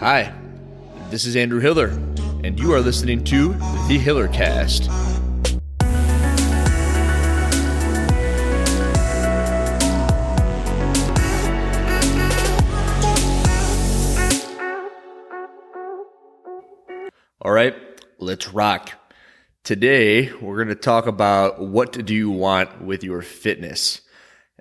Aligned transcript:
Hi, 0.00 0.32
this 1.10 1.26
is 1.26 1.36
Andrew 1.36 1.60
Hiller, 1.60 1.88
and 2.42 2.58
you 2.58 2.72
are 2.72 2.80
listening 2.80 3.22
to 3.24 3.52
the 3.86 4.00
Hiller 4.02 4.28
Cast. 4.28 4.88
All 17.42 17.52
right, 17.52 17.76
let's 18.18 18.48
rock. 18.54 18.92
Today, 19.64 20.32
we're 20.32 20.56
going 20.56 20.68
to 20.68 20.74
talk 20.74 21.08
about 21.08 21.60
what 21.60 22.06
do 22.06 22.14
you 22.14 22.30
want 22.30 22.80
with 22.80 23.04
your 23.04 23.20
fitness. 23.20 24.00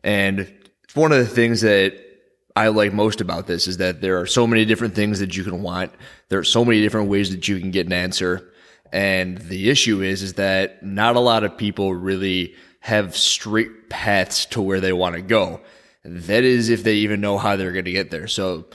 And 0.04 0.54
it's 0.84 0.98
one 0.98 1.14
of 1.14 1.20
the 1.20 1.26
things 1.26 1.62
that 1.62 2.09
I 2.56 2.70
like 2.70 2.94
most 2.94 3.22
about 3.22 3.48
this 3.48 3.68
is 3.68 3.78
that 3.78 4.02
there 4.02 4.20
are 4.20 4.26
so 4.26 4.48
many 4.48 4.66
different 4.66 4.96
things 4.96 5.20
that 5.20 5.38
you 5.38 5.44
can 5.44 5.62
want. 5.62 5.92
There 6.30 6.40
are 6.40 6.44
so 6.44 6.66
many 6.66 6.82
different 6.82 7.10
ways 7.10 7.32
that 7.32 7.48
you 7.48 7.60
can 7.60 7.72
get 7.72 7.86
an 7.86 7.94
answer. 7.94 8.52
And 8.92 9.38
the 9.38 9.70
issue 9.70 10.02
is, 10.02 10.24
is 10.24 10.34
that 10.34 10.84
not 10.84 11.16
a 11.16 11.20
lot 11.20 11.44
of 11.44 11.58
people 11.58 11.94
really 11.94 12.56
have 12.82 13.16
straight 13.16 13.90
paths 13.90 14.46
to 14.48 14.62
where 14.62 14.80
they 14.80 14.94
want 14.94 15.16
to 15.16 15.22
go. 15.22 15.62
That 16.04 16.44
is 16.44 16.70
if 16.70 16.84
they 16.84 16.96
even 16.96 17.22
know 17.22 17.38
how 17.38 17.56
they're 17.56 17.72
going 17.72 17.86
to 17.86 17.92
get 17.92 18.10
there. 18.10 18.28
So 18.28 18.66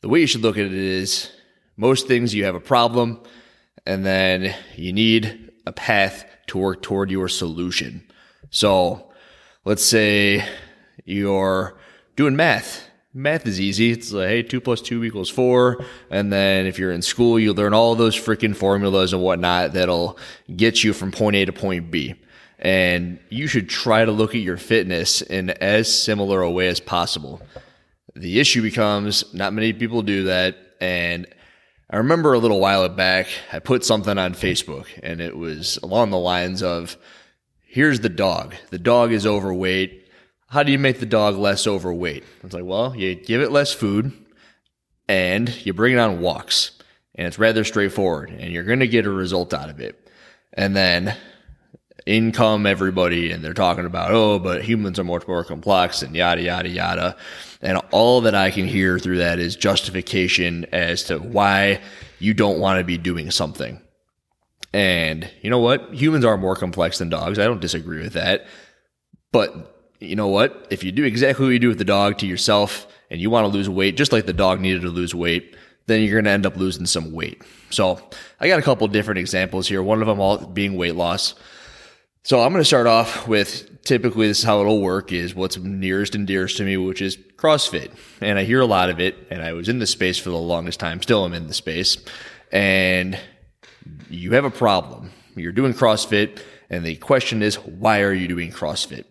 the 0.00 0.08
way 0.08 0.20
you 0.20 0.26
should 0.26 0.42
look 0.42 0.58
at 0.58 0.66
it 0.66 0.72
is 0.72 1.30
most 1.76 2.08
things 2.08 2.34
you 2.34 2.44
have 2.44 2.54
a 2.54 2.60
problem 2.60 3.20
and 3.86 4.04
then 4.04 4.54
you 4.74 4.92
need 4.92 5.52
a 5.66 5.72
path 5.72 6.24
to 6.48 6.58
work 6.58 6.82
toward 6.82 7.10
your 7.10 7.28
solution. 7.28 8.02
So 8.50 9.12
let's 9.64 9.84
say 9.84 10.44
you're 11.04 11.78
doing 12.16 12.36
math 12.36 12.85
math 13.16 13.46
is 13.46 13.58
easy. 13.58 13.90
It's 13.90 14.12
like, 14.12 14.28
hey, 14.28 14.42
two 14.42 14.60
plus 14.60 14.82
two 14.82 15.02
equals 15.02 15.30
four. 15.30 15.82
And 16.10 16.30
then 16.30 16.66
if 16.66 16.78
you're 16.78 16.92
in 16.92 17.00
school, 17.00 17.38
you 17.40 17.54
learn 17.54 17.72
all 17.72 17.94
those 17.94 18.14
freaking 18.14 18.54
formulas 18.54 19.14
and 19.14 19.22
whatnot 19.22 19.72
that'll 19.72 20.18
get 20.54 20.84
you 20.84 20.92
from 20.92 21.10
point 21.10 21.34
A 21.34 21.46
to 21.46 21.52
point 21.52 21.90
B. 21.90 22.14
And 22.58 23.18
you 23.30 23.46
should 23.46 23.68
try 23.68 24.04
to 24.04 24.12
look 24.12 24.34
at 24.34 24.42
your 24.42 24.58
fitness 24.58 25.22
in 25.22 25.50
as 25.50 25.92
similar 25.92 26.42
a 26.42 26.50
way 26.50 26.68
as 26.68 26.78
possible. 26.78 27.40
The 28.14 28.38
issue 28.38 28.62
becomes 28.62 29.32
not 29.34 29.52
many 29.52 29.72
people 29.72 30.02
do 30.02 30.24
that. 30.24 30.56
And 30.80 31.26
I 31.88 31.96
remember 31.98 32.34
a 32.34 32.38
little 32.38 32.60
while 32.60 32.86
back, 32.88 33.28
I 33.50 33.60
put 33.60 33.84
something 33.84 34.18
on 34.18 34.34
Facebook 34.34 34.86
and 35.02 35.20
it 35.20 35.36
was 35.36 35.78
along 35.82 36.10
the 36.10 36.18
lines 36.18 36.62
of, 36.62 36.96
here's 37.62 38.00
the 38.00 38.08
dog. 38.10 38.54
The 38.70 38.78
dog 38.78 39.12
is 39.12 39.26
overweight 39.26 40.05
how 40.56 40.62
do 40.62 40.72
you 40.72 40.78
make 40.78 41.00
the 41.00 41.04
dog 41.04 41.36
less 41.36 41.66
overweight? 41.66 42.24
It's 42.42 42.54
like, 42.54 42.64
well, 42.64 42.96
you 42.96 43.14
give 43.14 43.42
it 43.42 43.52
less 43.52 43.74
food 43.74 44.10
and 45.06 45.54
you 45.66 45.74
bring 45.74 45.92
it 45.92 45.98
on 45.98 46.22
walks. 46.22 46.70
And 47.14 47.26
it's 47.26 47.38
rather 47.38 47.62
straightforward 47.62 48.30
and 48.30 48.50
you're 48.50 48.64
going 48.64 48.80
to 48.80 48.88
get 48.88 49.04
a 49.04 49.10
result 49.10 49.52
out 49.52 49.68
of 49.68 49.80
it. 49.80 50.10
And 50.54 50.74
then 50.74 51.14
in 52.06 52.32
come 52.32 52.64
everybody 52.64 53.32
and 53.32 53.44
they're 53.44 53.52
talking 53.52 53.84
about, 53.84 54.12
oh, 54.12 54.38
but 54.38 54.64
humans 54.64 54.98
are 54.98 55.04
much 55.04 55.28
more 55.28 55.44
complex 55.44 56.00
and 56.00 56.16
yada, 56.16 56.40
yada, 56.40 56.70
yada. 56.70 57.16
And 57.60 57.78
all 57.90 58.22
that 58.22 58.34
I 58.34 58.50
can 58.50 58.66
hear 58.66 58.98
through 58.98 59.18
that 59.18 59.38
is 59.38 59.56
justification 59.56 60.64
as 60.72 61.02
to 61.04 61.18
why 61.18 61.82
you 62.18 62.32
don't 62.32 62.60
want 62.60 62.78
to 62.78 62.84
be 62.84 62.96
doing 62.96 63.30
something. 63.30 63.78
And 64.72 65.30
you 65.42 65.50
know 65.50 65.60
what? 65.60 65.92
Humans 65.92 66.24
are 66.24 66.38
more 66.38 66.56
complex 66.56 66.96
than 66.96 67.10
dogs. 67.10 67.38
I 67.38 67.44
don't 67.44 67.60
disagree 67.60 68.00
with 68.00 68.14
that. 68.14 68.46
But 69.32 69.75
you 70.00 70.16
know 70.16 70.28
what? 70.28 70.66
If 70.70 70.84
you 70.84 70.92
do 70.92 71.04
exactly 71.04 71.46
what 71.46 71.52
you 71.52 71.58
do 71.58 71.68
with 71.68 71.78
the 71.78 71.84
dog 71.84 72.18
to 72.18 72.26
yourself 72.26 72.86
and 73.10 73.20
you 73.20 73.30
want 73.30 73.44
to 73.44 73.56
lose 73.56 73.68
weight, 73.68 73.96
just 73.96 74.12
like 74.12 74.26
the 74.26 74.32
dog 74.32 74.60
needed 74.60 74.82
to 74.82 74.88
lose 74.88 75.14
weight, 75.14 75.56
then 75.86 76.02
you're 76.02 76.14
going 76.14 76.24
to 76.24 76.30
end 76.30 76.46
up 76.46 76.56
losing 76.56 76.86
some 76.86 77.12
weight. 77.12 77.42
So 77.70 78.00
I 78.40 78.48
got 78.48 78.58
a 78.58 78.62
couple 78.62 78.86
different 78.88 79.18
examples 79.18 79.68
here. 79.68 79.82
One 79.82 80.00
of 80.00 80.08
them 80.08 80.20
all 80.20 80.38
being 80.38 80.76
weight 80.76 80.96
loss. 80.96 81.34
So 82.24 82.42
I'm 82.42 82.52
going 82.52 82.60
to 82.60 82.64
start 82.64 82.88
off 82.88 83.28
with 83.28 83.84
typically 83.84 84.26
this 84.26 84.40
is 84.40 84.44
how 84.44 84.60
it'll 84.60 84.82
work 84.82 85.12
is 85.12 85.34
what's 85.34 85.56
nearest 85.56 86.16
and 86.16 86.26
dearest 86.26 86.56
to 86.56 86.64
me, 86.64 86.76
which 86.76 87.00
is 87.00 87.16
CrossFit. 87.36 87.92
And 88.20 88.36
I 88.38 88.42
hear 88.42 88.60
a 88.60 88.66
lot 88.66 88.90
of 88.90 88.98
it 88.98 89.16
and 89.30 89.42
I 89.42 89.52
was 89.52 89.68
in 89.68 89.78
the 89.78 89.86
space 89.86 90.18
for 90.18 90.30
the 90.30 90.36
longest 90.36 90.80
time. 90.80 91.00
Still 91.00 91.24
am 91.24 91.34
in 91.34 91.46
the 91.46 91.54
space 91.54 91.96
and 92.50 93.18
you 94.10 94.32
have 94.32 94.44
a 94.44 94.50
problem. 94.50 95.12
You're 95.36 95.52
doing 95.52 95.72
CrossFit 95.72 96.40
and 96.68 96.84
the 96.84 96.96
question 96.96 97.42
is, 97.42 97.56
why 97.60 98.00
are 98.00 98.12
you 98.12 98.26
doing 98.26 98.50
CrossFit? 98.50 99.04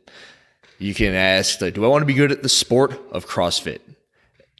You 0.77 0.93
can 0.93 1.13
ask, 1.13 1.61
like, 1.61 1.73
do 1.73 1.85
I 1.85 1.87
want 1.87 2.01
to 2.01 2.05
be 2.05 2.13
good 2.13 2.31
at 2.31 2.43
the 2.43 2.49
sport 2.49 2.99
of 3.11 3.25
CrossFit? 3.25 3.79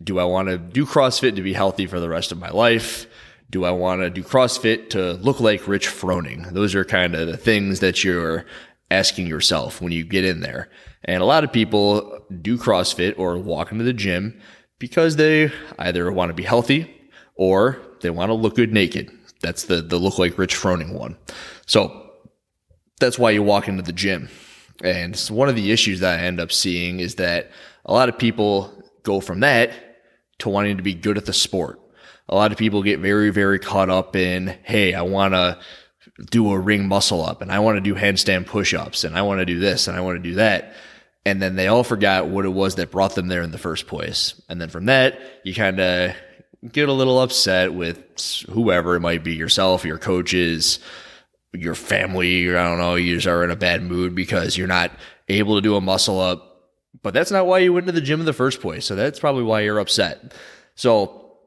Do 0.03 0.19
I 0.19 0.23
want 0.23 0.49
to 0.49 0.57
do 0.57 0.85
CrossFit 0.85 1.35
to 1.35 1.41
be 1.41 1.53
healthy 1.53 1.87
for 1.87 1.99
the 1.99 2.09
rest 2.09 2.31
of 2.31 2.39
my 2.39 2.49
life? 2.49 3.07
Do 3.49 3.65
I 3.65 3.71
want 3.71 4.01
to 4.01 4.09
do 4.09 4.23
CrossFit 4.23 4.89
to 4.91 5.13
look 5.13 5.39
like 5.39 5.67
Rich 5.67 5.87
Froning? 5.87 6.51
Those 6.51 6.75
are 6.75 6.85
kind 6.85 7.15
of 7.15 7.27
the 7.27 7.37
things 7.37 7.79
that 7.79 8.03
you're 8.03 8.45
asking 8.91 9.27
yourself 9.27 9.81
when 9.81 9.91
you 9.91 10.03
get 10.03 10.25
in 10.25 10.41
there. 10.41 10.69
And 11.03 11.21
a 11.21 11.25
lot 11.25 11.43
of 11.43 11.51
people 11.51 12.25
do 12.41 12.57
CrossFit 12.57 13.17
or 13.17 13.37
walk 13.37 13.71
into 13.71 13.83
the 13.83 13.93
gym 13.93 14.39
because 14.79 15.15
they 15.15 15.51
either 15.79 16.11
want 16.11 16.29
to 16.29 16.33
be 16.33 16.43
healthy 16.43 16.91
or 17.35 17.77
they 18.01 18.09
want 18.09 18.29
to 18.29 18.33
look 18.33 18.55
good 18.55 18.73
naked. 18.73 19.11
That's 19.41 19.65
the, 19.65 19.81
the 19.81 19.97
look 19.97 20.17
like 20.17 20.37
Rich 20.37 20.55
Froning 20.55 20.93
one. 20.93 21.17
So 21.65 22.11
that's 22.99 23.19
why 23.19 23.31
you 23.31 23.43
walk 23.43 23.67
into 23.67 23.83
the 23.83 23.93
gym. 23.93 24.29
And 24.83 25.17
one 25.29 25.49
of 25.49 25.55
the 25.55 25.71
issues 25.71 26.01
that 26.01 26.19
I 26.19 26.23
end 26.23 26.39
up 26.39 26.51
seeing 26.51 26.99
is 26.99 27.15
that 27.15 27.51
a 27.85 27.93
lot 27.93 28.09
of 28.09 28.17
people 28.17 28.71
go 29.03 29.21
from 29.21 29.41
that 29.41 29.71
to 30.39 30.49
wanting 30.49 30.77
to 30.77 30.83
be 30.83 30.93
good 30.93 31.17
at 31.17 31.25
the 31.25 31.33
sport. 31.33 31.79
A 32.27 32.35
lot 32.35 32.51
of 32.51 32.57
people 32.57 32.83
get 32.83 32.99
very, 32.99 33.29
very 33.29 33.59
caught 33.59 33.89
up 33.89 34.15
in, 34.15 34.57
hey, 34.63 34.93
I 34.93 35.03
want 35.03 35.33
to 35.33 35.59
do 36.31 36.51
a 36.51 36.59
ring 36.59 36.87
muscle 36.87 37.23
up 37.23 37.41
and 37.41 37.51
I 37.51 37.59
want 37.59 37.77
to 37.77 37.81
do 37.81 37.95
handstand 37.95 38.47
push 38.47 38.73
ups 38.73 39.03
and 39.03 39.17
I 39.17 39.21
want 39.21 39.39
to 39.39 39.45
do 39.45 39.59
this 39.59 39.87
and 39.87 39.95
I 39.95 40.01
want 40.01 40.21
to 40.21 40.29
do 40.29 40.35
that. 40.35 40.73
And 41.25 41.41
then 41.41 41.55
they 41.55 41.67
all 41.67 41.83
forgot 41.83 42.27
what 42.27 42.45
it 42.45 42.49
was 42.49 42.75
that 42.75 42.91
brought 42.91 43.15
them 43.15 43.27
there 43.27 43.41
in 43.41 43.51
the 43.51 43.57
first 43.57 43.87
place. 43.87 44.39
And 44.47 44.61
then 44.61 44.69
from 44.69 44.85
that, 44.85 45.19
you 45.43 45.53
kind 45.53 45.79
of 45.79 46.15
get 46.71 46.89
a 46.89 46.93
little 46.93 47.19
upset 47.19 47.73
with 47.73 48.03
whoever 48.49 48.95
it 48.95 49.01
might 49.01 49.23
be 49.23 49.35
yourself, 49.35 49.85
your 49.85 49.97
coaches, 49.97 50.79
your 51.55 51.75
family, 51.75 52.47
or 52.47 52.57
I 52.57 52.67
don't 52.67 52.77
know, 52.77 52.95
you 52.95 53.15
just 53.15 53.27
are 53.27 53.43
in 53.43 53.51
a 53.51 53.55
bad 53.55 53.83
mood 53.83 54.15
because 54.15 54.57
you're 54.57 54.67
not 54.67 54.91
able 55.27 55.55
to 55.55 55.61
do 55.61 55.75
a 55.75 55.81
muscle 55.81 56.19
up. 56.19 56.71
But 57.01 57.13
that's 57.13 57.31
not 57.31 57.45
why 57.45 57.59
you 57.59 57.73
went 57.73 57.87
to 57.87 57.91
the 57.91 58.01
gym 58.01 58.19
in 58.19 58.25
the 58.25 58.33
first 58.33 58.61
place. 58.61 58.85
So 58.85 58.95
that's 58.95 59.19
probably 59.19 59.43
why 59.43 59.61
you're 59.61 59.79
upset. 59.79 60.33
So 60.75 61.37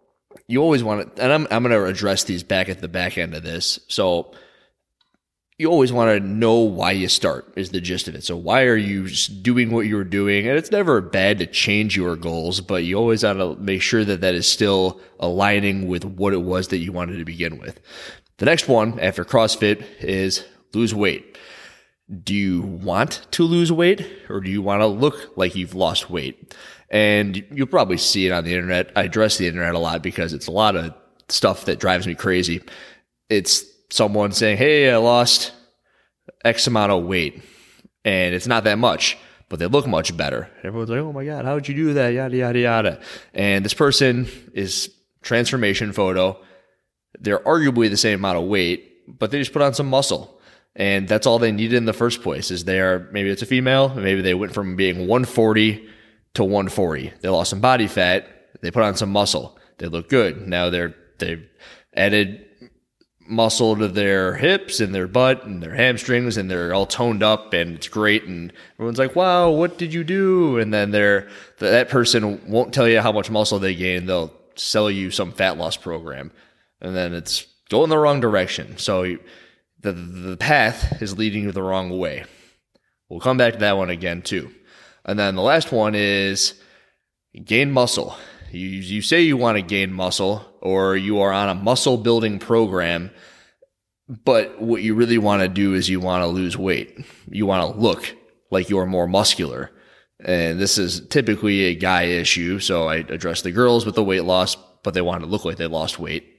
you 0.46 0.62
always 0.62 0.82
want 0.82 1.16
to, 1.16 1.22
and 1.22 1.32
I'm, 1.32 1.46
I'm 1.50 1.62
going 1.62 1.74
to 1.74 1.86
address 1.86 2.24
these 2.24 2.42
back 2.42 2.68
at 2.68 2.80
the 2.80 2.88
back 2.88 3.18
end 3.18 3.34
of 3.34 3.42
this. 3.42 3.80
So 3.88 4.32
you 5.58 5.68
always 5.68 5.92
want 5.92 6.16
to 6.16 6.26
know 6.26 6.54
why 6.60 6.92
you 6.92 7.08
start 7.08 7.52
is 7.56 7.70
the 7.70 7.80
gist 7.80 8.06
of 8.06 8.14
it. 8.14 8.22
So 8.22 8.36
why 8.36 8.64
are 8.64 8.76
you 8.76 9.08
doing 9.08 9.72
what 9.72 9.86
you're 9.86 10.04
doing? 10.04 10.46
And 10.46 10.56
it's 10.56 10.70
never 10.70 11.00
bad 11.00 11.38
to 11.40 11.46
change 11.46 11.96
your 11.96 12.14
goals, 12.14 12.60
but 12.60 12.84
you 12.84 12.96
always 12.96 13.24
want 13.24 13.38
to 13.40 13.56
make 13.56 13.82
sure 13.82 14.04
that 14.04 14.20
that 14.20 14.34
is 14.34 14.46
still 14.46 15.00
aligning 15.18 15.88
with 15.88 16.04
what 16.04 16.32
it 16.32 16.42
was 16.42 16.68
that 16.68 16.78
you 16.78 16.92
wanted 16.92 17.18
to 17.18 17.24
begin 17.24 17.58
with. 17.58 17.80
The 18.38 18.46
next 18.46 18.68
one 18.68 19.00
after 19.00 19.24
CrossFit 19.24 19.84
is 20.00 20.44
lose 20.72 20.94
weight. 20.94 21.36
Do 22.22 22.34
you 22.34 22.62
want 22.62 23.26
to 23.32 23.42
lose 23.42 23.70
weight 23.70 24.08
or 24.30 24.40
do 24.40 24.48
you 24.48 24.62
want 24.62 24.80
to 24.80 24.86
look 24.86 25.36
like 25.36 25.56
you've 25.56 25.74
lost 25.74 26.08
weight? 26.08 26.54
And 26.88 27.44
you'll 27.50 27.66
probably 27.66 27.98
see 27.98 28.26
it 28.26 28.30
on 28.30 28.44
the 28.44 28.54
internet. 28.54 28.92
I 28.94 29.02
address 29.02 29.36
the 29.36 29.48
internet 29.48 29.74
a 29.74 29.78
lot 29.78 30.02
because 30.02 30.32
it's 30.32 30.46
a 30.46 30.52
lot 30.52 30.76
of 30.76 30.94
stuff 31.28 31.64
that 31.64 31.80
drives 31.80 32.06
me 32.06 32.14
crazy. 32.14 32.62
It's 33.28 33.64
someone 33.90 34.30
saying, 34.30 34.56
Hey, 34.56 34.90
I 34.90 34.96
lost 34.98 35.52
X 36.44 36.66
amount 36.68 36.92
of 36.92 37.04
weight. 37.04 37.42
And 38.04 38.34
it's 38.34 38.46
not 38.46 38.64
that 38.64 38.78
much, 38.78 39.18
but 39.48 39.58
they 39.58 39.66
look 39.66 39.86
much 39.86 40.16
better. 40.16 40.48
Everyone's 40.62 40.90
like, 40.90 41.00
Oh 41.00 41.12
my 41.12 41.24
God, 41.24 41.44
how 41.44 41.54
would 41.54 41.68
you 41.68 41.74
do 41.74 41.94
that? 41.94 42.10
Yada, 42.10 42.36
yada, 42.36 42.58
yada. 42.58 43.00
And 43.34 43.64
this 43.64 43.74
person 43.74 44.28
is 44.54 44.94
transformation 45.22 45.92
photo 45.92 46.40
they're 47.20 47.38
arguably 47.40 47.90
the 47.90 47.96
same 47.96 48.20
amount 48.20 48.38
of 48.38 48.44
weight, 48.44 49.18
but 49.18 49.30
they 49.30 49.38
just 49.38 49.52
put 49.52 49.62
on 49.62 49.74
some 49.74 49.88
muscle. 49.88 50.40
And 50.76 51.08
that's 51.08 51.26
all 51.26 51.38
they 51.38 51.50
needed 51.50 51.76
in 51.76 51.86
the 51.86 51.92
first 51.92 52.22
place 52.22 52.50
is 52.50 52.64
they 52.64 52.80
are 52.80 53.08
maybe 53.10 53.30
it's 53.30 53.42
a 53.42 53.46
female, 53.46 53.88
maybe 53.88 54.22
they 54.22 54.34
went 54.34 54.54
from 54.54 54.76
being 54.76 55.08
140 55.08 55.88
to 56.34 56.44
140. 56.44 57.12
They 57.20 57.28
lost 57.28 57.50
some 57.50 57.60
body 57.60 57.88
fat, 57.88 58.28
they 58.60 58.70
put 58.70 58.82
on 58.82 58.96
some 58.96 59.10
muscle. 59.10 59.58
They 59.78 59.86
look 59.86 60.08
good. 60.08 60.46
Now 60.46 60.70
they're 60.70 60.94
they've 61.18 61.48
added 61.94 62.44
muscle 63.28 63.76
to 63.76 63.88
their 63.88 64.34
hips 64.34 64.80
and 64.80 64.94
their 64.94 65.06
butt 65.06 65.44
and 65.44 65.62
their 65.62 65.74
hamstrings 65.74 66.36
and 66.38 66.50
they're 66.50 66.72
all 66.72 66.86
toned 66.86 67.22
up 67.22 67.52
and 67.52 67.76
it's 67.76 67.88
great 67.88 68.24
and 68.24 68.50
everyone's 68.76 68.98
like 68.98 69.14
wow 69.14 69.50
what 69.50 69.76
did 69.76 69.92
you 69.92 70.02
do 70.02 70.56
and 70.56 70.72
then 70.72 70.90
they're 70.92 71.28
that 71.58 71.90
person 71.90 72.40
won't 72.48 72.72
tell 72.72 72.88
you 72.88 73.02
how 73.02 73.12
much 73.12 73.30
muscle 73.30 73.58
they 73.58 73.74
gained 73.74 74.08
they'll 74.08 74.32
sell 74.54 74.90
you 74.90 75.10
some 75.10 75.30
fat 75.30 75.58
loss 75.58 75.76
program 75.76 76.30
and 76.80 76.94
then 76.94 77.14
it's 77.14 77.46
going 77.70 77.90
the 77.90 77.98
wrong 77.98 78.20
direction. 78.20 78.78
So 78.78 79.16
the 79.80 79.92
the 79.92 80.36
path 80.36 81.00
is 81.02 81.18
leading 81.18 81.44
you 81.44 81.52
the 81.52 81.62
wrong 81.62 81.96
way. 81.98 82.24
We'll 83.08 83.20
come 83.20 83.36
back 83.36 83.54
to 83.54 83.58
that 83.60 83.76
one 83.76 83.90
again 83.90 84.22
too. 84.22 84.50
And 85.04 85.18
then 85.18 85.36
the 85.36 85.42
last 85.42 85.72
one 85.72 85.94
is 85.94 86.60
gain 87.44 87.72
muscle. 87.72 88.16
You, 88.50 88.66
you 88.66 89.02
say 89.02 89.22
you 89.22 89.36
want 89.36 89.56
to 89.56 89.62
gain 89.62 89.92
muscle 89.92 90.44
or 90.60 90.96
you 90.96 91.20
are 91.20 91.32
on 91.32 91.48
a 91.48 91.54
muscle 91.54 91.96
building 91.96 92.38
program, 92.38 93.10
but 94.08 94.60
what 94.60 94.82
you 94.82 94.94
really 94.94 95.18
want 95.18 95.42
to 95.42 95.48
do 95.48 95.74
is 95.74 95.88
you 95.88 96.00
want 96.00 96.22
to 96.22 96.26
lose 96.26 96.56
weight. 96.56 96.98
You 97.30 97.46
want 97.46 97.74
to 97.74 97.80
look 97.80 98.14
like 98.50 98.68
you're 98.68 98.86
more 98.86 99.06
muscular. 99.06 99.70
And 100.20 100.58
this 100.58 100.78
is 100.78 101.06
typically 101.08 101.64
a 101.64 101.74
guy 101.74 102.04
issue. 102.04 102.58
So 102.58 102.88
I 102.88 102.96
address 102.96 103.42
the 103.42 103.52
girls 103.52 103.86
with 103.86 103.94
the 103.94 104.04
weight 104.04 104.24
loss, 104.24 104.56
but 104.82 104.94
they 104.94 105.02
want 105.02 105.22
to 105.22 105.28
look 105.28 105.44
like 105.44 105.58
they 105.58 105.66
lost 105.66 105.98
weight. 105.98 106.37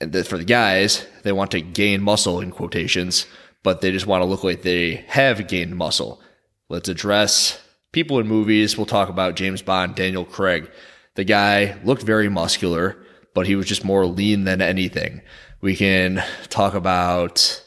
And 0.00 0.14
for 0.26 0.38
the 0.38 0.44
guys, 0.44 1.06
they 1.24 1.32
want 1.32 1.50
to 1.52 1.60
gain 1.60 2.02
muscle 2.02 2.40
in 2.40 2.50
quotations, 2.52 3.26
but 3.62 3.80
they 3.80 3.90
just 3.90 4.06
want 4.06 4.22
to 4.22 4.26
look 4.26 4.44
like 4.44 4.62
they 4.62 5.04
have 5.08 5.48
gained 5.48 5.76
muscle. 5.76 6.20
Let's 6.68 6.88
address 6.88 7.60
people 7.92 8.18
in 8.20 8.28
movies. 8.28 8.76
We'll 8.76 8.86
talk 8.86 9.08
about 9.08 9.34
James 9.34 9.62
Bond, 9.62 9.94
Daniel 9.94 10.24
Craig. 10.24 10.70
The 11.16 11.24
guy 11.24 11.78
looked 11.82 12.02
very 12.02 12.28
muscular, 12.28 12.96
but 13.34 13.46
he 13.46 13.56
was 13.56 13.66
just 13.66 13.84
more 13.84 14.06
lean 14.06 14.44
than 14.44 14.62
anything. 14.62 15.22
We 15.60 15.74
can 15.74 16.22
talk 16.48 16.74
about 16.74 17.64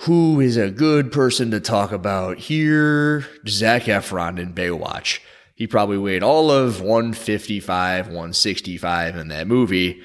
who 0.00 0.40
is 0.40 0.58
a 0.58 0.70
good 0.70 1.10
person 1.10 1.50
to 1.52 1.60
talk 1.60 1.92
about 1.92 2.38
here. 2.38 3.26
Zac 3.48 3.84
Efron 3.84 4.38
in 4.38 4.52
Baywatch. 4.52 5.20
He 5.54 5.66
probably 5.66 5.96
weighed 5.96 6.22
all 6.22 6.50
of 6.50 6.82
155, 6.82 8.08
165 8.08 9.16
in 9.16 9.28
that 9.28 9.46
movie. 9.46 10.02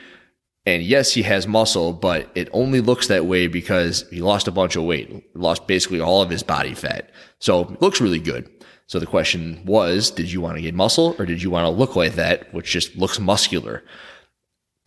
And 0.66 0.84
yes, 0.84 1.12
he 1.12 1.24
has 1.24 1.48
muscle, 1.48 1.92
but 1.92 2.30
it 2.36 2.50
only 2.54 2.82
looks 2.82 3.08
that 3.08 3.26
way 3.26 3.48
because 3.48 4.08
he 4.12 4.22
lost 4.22 4.48
a 4.48 4.52
bunch 4.52 4.76
of 4.76 4.84
weight, 4.84 5.36
lost 5.36 5.66
basically 5.66 6.00
all 6.00 6.22
of 6.22 6.30
his 6.30 6.44
body 6.44 6.76
fat. 6.76 7.10
So 7.40 7.62
it 7.62 7.82
looks 7.82 8.00
really 8.00 8.20
good. 8.20 8.50
So 8.86 9.00
the 9.00 9.08
question 9.08 9.64
was, 9.66 10.12
did 10.12 10.32
you 10.32 10.42
want 10.42 10.58
to 10.58 10.62
gain 10.62 10.76
muscle 10.76 11.16
or 11.18 11.26
did 11.26 11.42
you 11.42 11.50
want 11.50 11.66
to 11.66 11.70
look 11.70 11.96
like 11.96 12.14
that, 12.14 12.54
which 12.54 12.72
just 12.72 12.96
looks 12.96 13.20
muscular? 13.20 13.84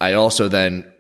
I 0.00 0.12
also 0.12 0.46
then 0.46 0.92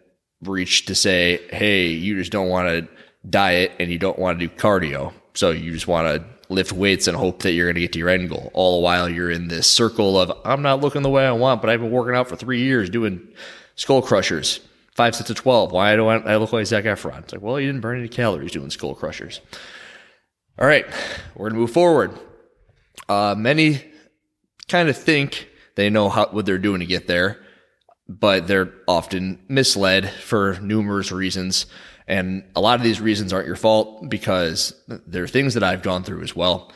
reached 0.42 0.88
to 0.88 0.94
say, 0.94 1.40
hey, 1.50 1.86
you 1.86 2.16
just 2.16 2.32
don't 2.32 2.48
want 2.48 2.68
to 2.68 2.88
diet 3.28 3.72
and 3.78 3.90
you 3.90 3.98
don't 3.98 4.18
want 4.18 4.40
to 4.40 4.48
do 4.48 4.54
cardio. 4.54 5.12
So 5.34 5.50
you 5.50 5.72
just 5.72 5.86
want 5.86 6.08
to 6.08 6.24
lift 6.52 6.72
weights 6.72 7.06
and 7.06 7.16
hope 7.16 7.42
that 7.42 7.52
you're 7.52 7.66
going 7.66 7.76
to 7.76 7.80
get 7.80 7.92
to 7.92 7.98
your 7.98 8.08
end 8.08 8.28
goal. 8.28 8.50
All 8.54 8.78
the 8.78 8.84
while 8.84 9.08
you're 9.08 9.30
in 9.30 9.48
this 9.48 9.68
circle 9.68 10.18
of, 10.18 10.32
I'm 10.44 10.62
not 10.62 10.80
looking 10.80 11.02
the 11.02 11.10
way 11.10 11.26
I 11.26 11.32
want, 11.32 11.60
but 11.60 11.70
I've 11.70 11.80
been 11.80 11.90
working 11.90 12.16
out 12.16 12.28
for 12.28 12.36
three 12.36 12.62
years 12.62 12.90
doing 12.90 13.28
skull 13.76 14.02
crushers, 14.02 14.60
five 14.94 15.14
sets 15.14 15.30
of 15.30 15.36
12. 15.36 15.72
Why 15.72 15.96
do 15.96 16.06
I 16.06 16.36
look 16.36 16.52
like 16.52 16.66
Zac 16.66 16.84
Efron? 16.84 17.20
It's 17.20 17.32
like, 17.32 17.42
well, 17.42 17.58
you 17.58 17.66
didn't 17.66 17.80
burn 17.80 17.98
any 17.98 18.08
calories 18.08 18.52
doing 18.52 18.70
skull 18.70 18.94
crushers. 18.94 19.40
All 20.58 20.66
right, 20.66 20.86
we're 21.34 21.48
going 21.48 21.54
to 21.54 21.60
move 21.60 21.72
forward. 21.72 22.18
Uh, 23.08 23.34
many 23.36 23.82
kind 24.68 24.88
of 24.88 24.96
think 24.96 25.48
they 25.74 25.90
know 25.90 26.08
how, 26.08 26.28
what 26.28 26.46
they're 26.46 26.58
doing 26.58 26.80
to 26.80 26.86
get 26.86 27.06
there, 27.06 27.44
but 28.08 28.46
they're 28.46 28.72
often 28.86 29.44
misled 29.48 30.10
for 30.10 30.58
numerous 30.60 31.10
reasons. 31.10 31.66
And 32.06 32.44
a 32.54 32.60
lot 32.60 32.78
of 32.78 32.84
these 32.84 33.00
reasons 33.00 33.32
aren't 33.32 33.46
your 33.46 33.56
fault 33.56 34.08
because 34.08 34.74
there 35.06 35.24
are 35.24 35.28
things 35.28 35.54
that 35.54 35.62
I've 35.62 35.82
gone 35.82 36.04
through 36.04 36.22
as 36.22 36.36
well. 36.36 36.70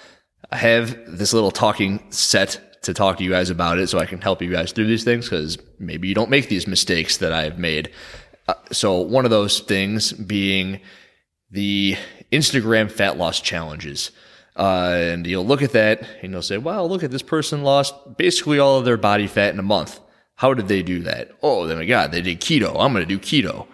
I 0.50 0.56
have 0.56 0.98
this 1.06 1.32
little 1.32 1.50
talking 1.50 2.10
set 2.10 2.67
to 2.82 2.94
talk 2.94 3.18
to 3.18 3.24
you 3.24 3.30
guys 3.30 3.50
about 3.50 3.78
it 3.78 3.88
so 3.88 3.98
I 3.98 4.06
can 4.06 4.20
help 4.20 4.42
you 4.42 4.50
guys 4.50 4.72
through 4.72 4.86
these 4.86 5.04
things 5.04 5.26
because 5.28 5.58
maybe 5.78 6.08
you 6.08 6.14
don't 6.14 6.30
make 6.30 6.48
these 6.48 6.66
mistakes 6.66 7.18
that 7.18 7.32
I've 7.32 7.58
made. 7.58 7.90
Uh, 8.46 8.54
so, 8.72 9.00
one 9.00 9.24
of 9.24 9.30
those 9.30 9.60
things 9.60 10.12
being 10.12 10.80
the 11.50 11.96
Instagram 12.32 12.90
fat 12.90 13.16
loss 13.16 13.40
challenges. 13.40 14.10
Uh, 14.56 14.96
and 15.12 15.26
you'll 15.26 15.46
look 15.46 15.62
at 15.62 15.72
that 15.72 16.02
and 16.20 16.32
you'll 16.32 16.42
say, 16.42 16.58
wow, 16.58 16.82
look 16.82 17.04
at 17.04 17.10
this 17.10 17.22
person 17.22 17.62
lost 17.62 17.94
basically 18.16 18.58
all 18.58 18.78
of 18.78 18.84
their 18.84 18.96
body 18.96 19.26
fat 19.26 19.52
in 19.52 19.58
a 19.60 19.62
month. 19.62 20.00
How 20.34 20.52
did 20.54 20.68
they 20.68 20.82
do 20.82 21.02
that? 21.02 21.30
Oh, 21.42 21.66
then 21.66 21.78
my 21.78 21.84
God, 21.84 22.12
they 22.12 22.22
did 22.22 22.40
keto. 22.40 22.70
I'm 22.70 22.92
going 22.92 23.06
to 23.06 23.06
do 23.06 23.18
keto. 23.18 23.66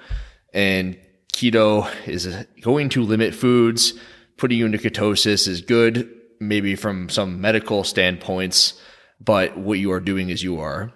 And 0.53 0.99
keto 1.33 1.91
is 2.06 2.27
going 2.61 2.91
to 2.91 3.03
limit 3.03 3.35
foods. 3.35 3.95
Putting 4.37 4.59
you 4.59 4.67
into 4.67 4.79
ketosis 4.79 5.47
is 5.49 5.61
good, 5.61 6.11
maybe 6.41 6.75
from 6.75 7.09
some 7.09 7.41
medical 7.41 7.85
standpoints, 7.85 8.81
but 9.25 9.56
what 9.56 9.79
you 9.79 9.93
are 9.93 10.00
doing 10.00 10.29
is 10.29 10.43
you 10.43 10.61
are 10.61 10.93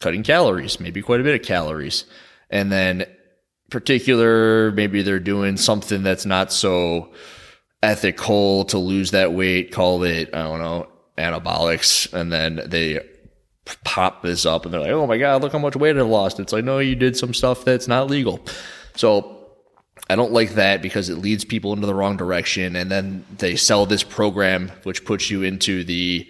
cutting 0.00 0.22
calories, 0.22 0.80
maybe 0.80 1.02
quite 1.02 1.20
a 1.20 1.24
bit 1.24 1.40
of 1.40 1.46
calories. 1.46 2.04
And 2.50 2.72
then 2.72 3.04
particular, 3.70 4.72
maybe 4.72 5.02
they're 5.02 5.18
doing 5.20 5.56
something 5.56 6.02
that's 6.02 6.26
not 6.26 6.52
so 6.52 7.12
ethical 7.82 8.64
to 8.66 8.78
lose 8.78 9.10
that 9.10 9.32
weight, 9.32 9.72
call 9.72 10.02
it, 10.04 10.30
I 10.34 10.42
don't 10.44 10.60
know, 10.60 10.88
anabolics. 11.16 12.12
And 12.12 12.32
then 12.32 12.60
they 12.66 13.00
pop 13.84 14.22
this 14.22 14.46
up 14.46 14.64
and 14.64 14.72
they're 14.72 14.80
like, 14.80 14.90
oh 14.90 15.06
my 15.06 15.18
God, 15.18 15.42
look 15.42 15.52
how 15.52 15.58
much 15.58 15.76
weight 15.76 15.96
I 15.96 16.02
lost. 16.02 16.40
It's 16.40 16.52
like, 16.52 16.64
no, 16.64 16.78
you 16.78 16.94
did 16.94 17.16
some 17.16 17.34
stuff 17.34 17.64
that's 17.64 17.88
not 17.88 18.08
legal. 18.08 18.40
So 18.96 19.50
I 20.08 20.16
don't 20.16 20.32
like 20.32 20.54
that 20.54 20.80
because 20.80 21.10
it 21.10 21.18
leads 21.18 21.44
people 21.44 21.72
into 21.74 21.86
the 21.86 21.94
wrong 21.94 22.16
direction. 22.16 22.76
And 22.76 22.90
then 22.90 23.24
they 23.36 23.56
sell 23.56 23.84
this 23.84 24.02
program, 24.02 24.70
which 24.84 25.04
puts 25.04 25.30
you 25.30 25.42
into 25.42 25.84
the, 25.84 26.26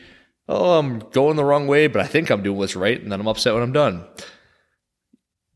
oh, 0.48 0.78
I'm 0.78 1.00
going 1.10 1.36
the 1.36 1.44
wrong 1.44 1.66
way, 1.66 1.86
but 1.86 2.02
I 2.02 2.06
think 2.06 2.30
I'm 2.30 2.42
doing 2.42 2.58
what's 2.58 2.76
right. 2.76 3.00
And 3.00 3.12
then 3.12 3.20
I'm 3.20 3.28
upset 3.28 3.54
when 3.54 3.62
I'm 3.62 3.72
done. 3.72 4.04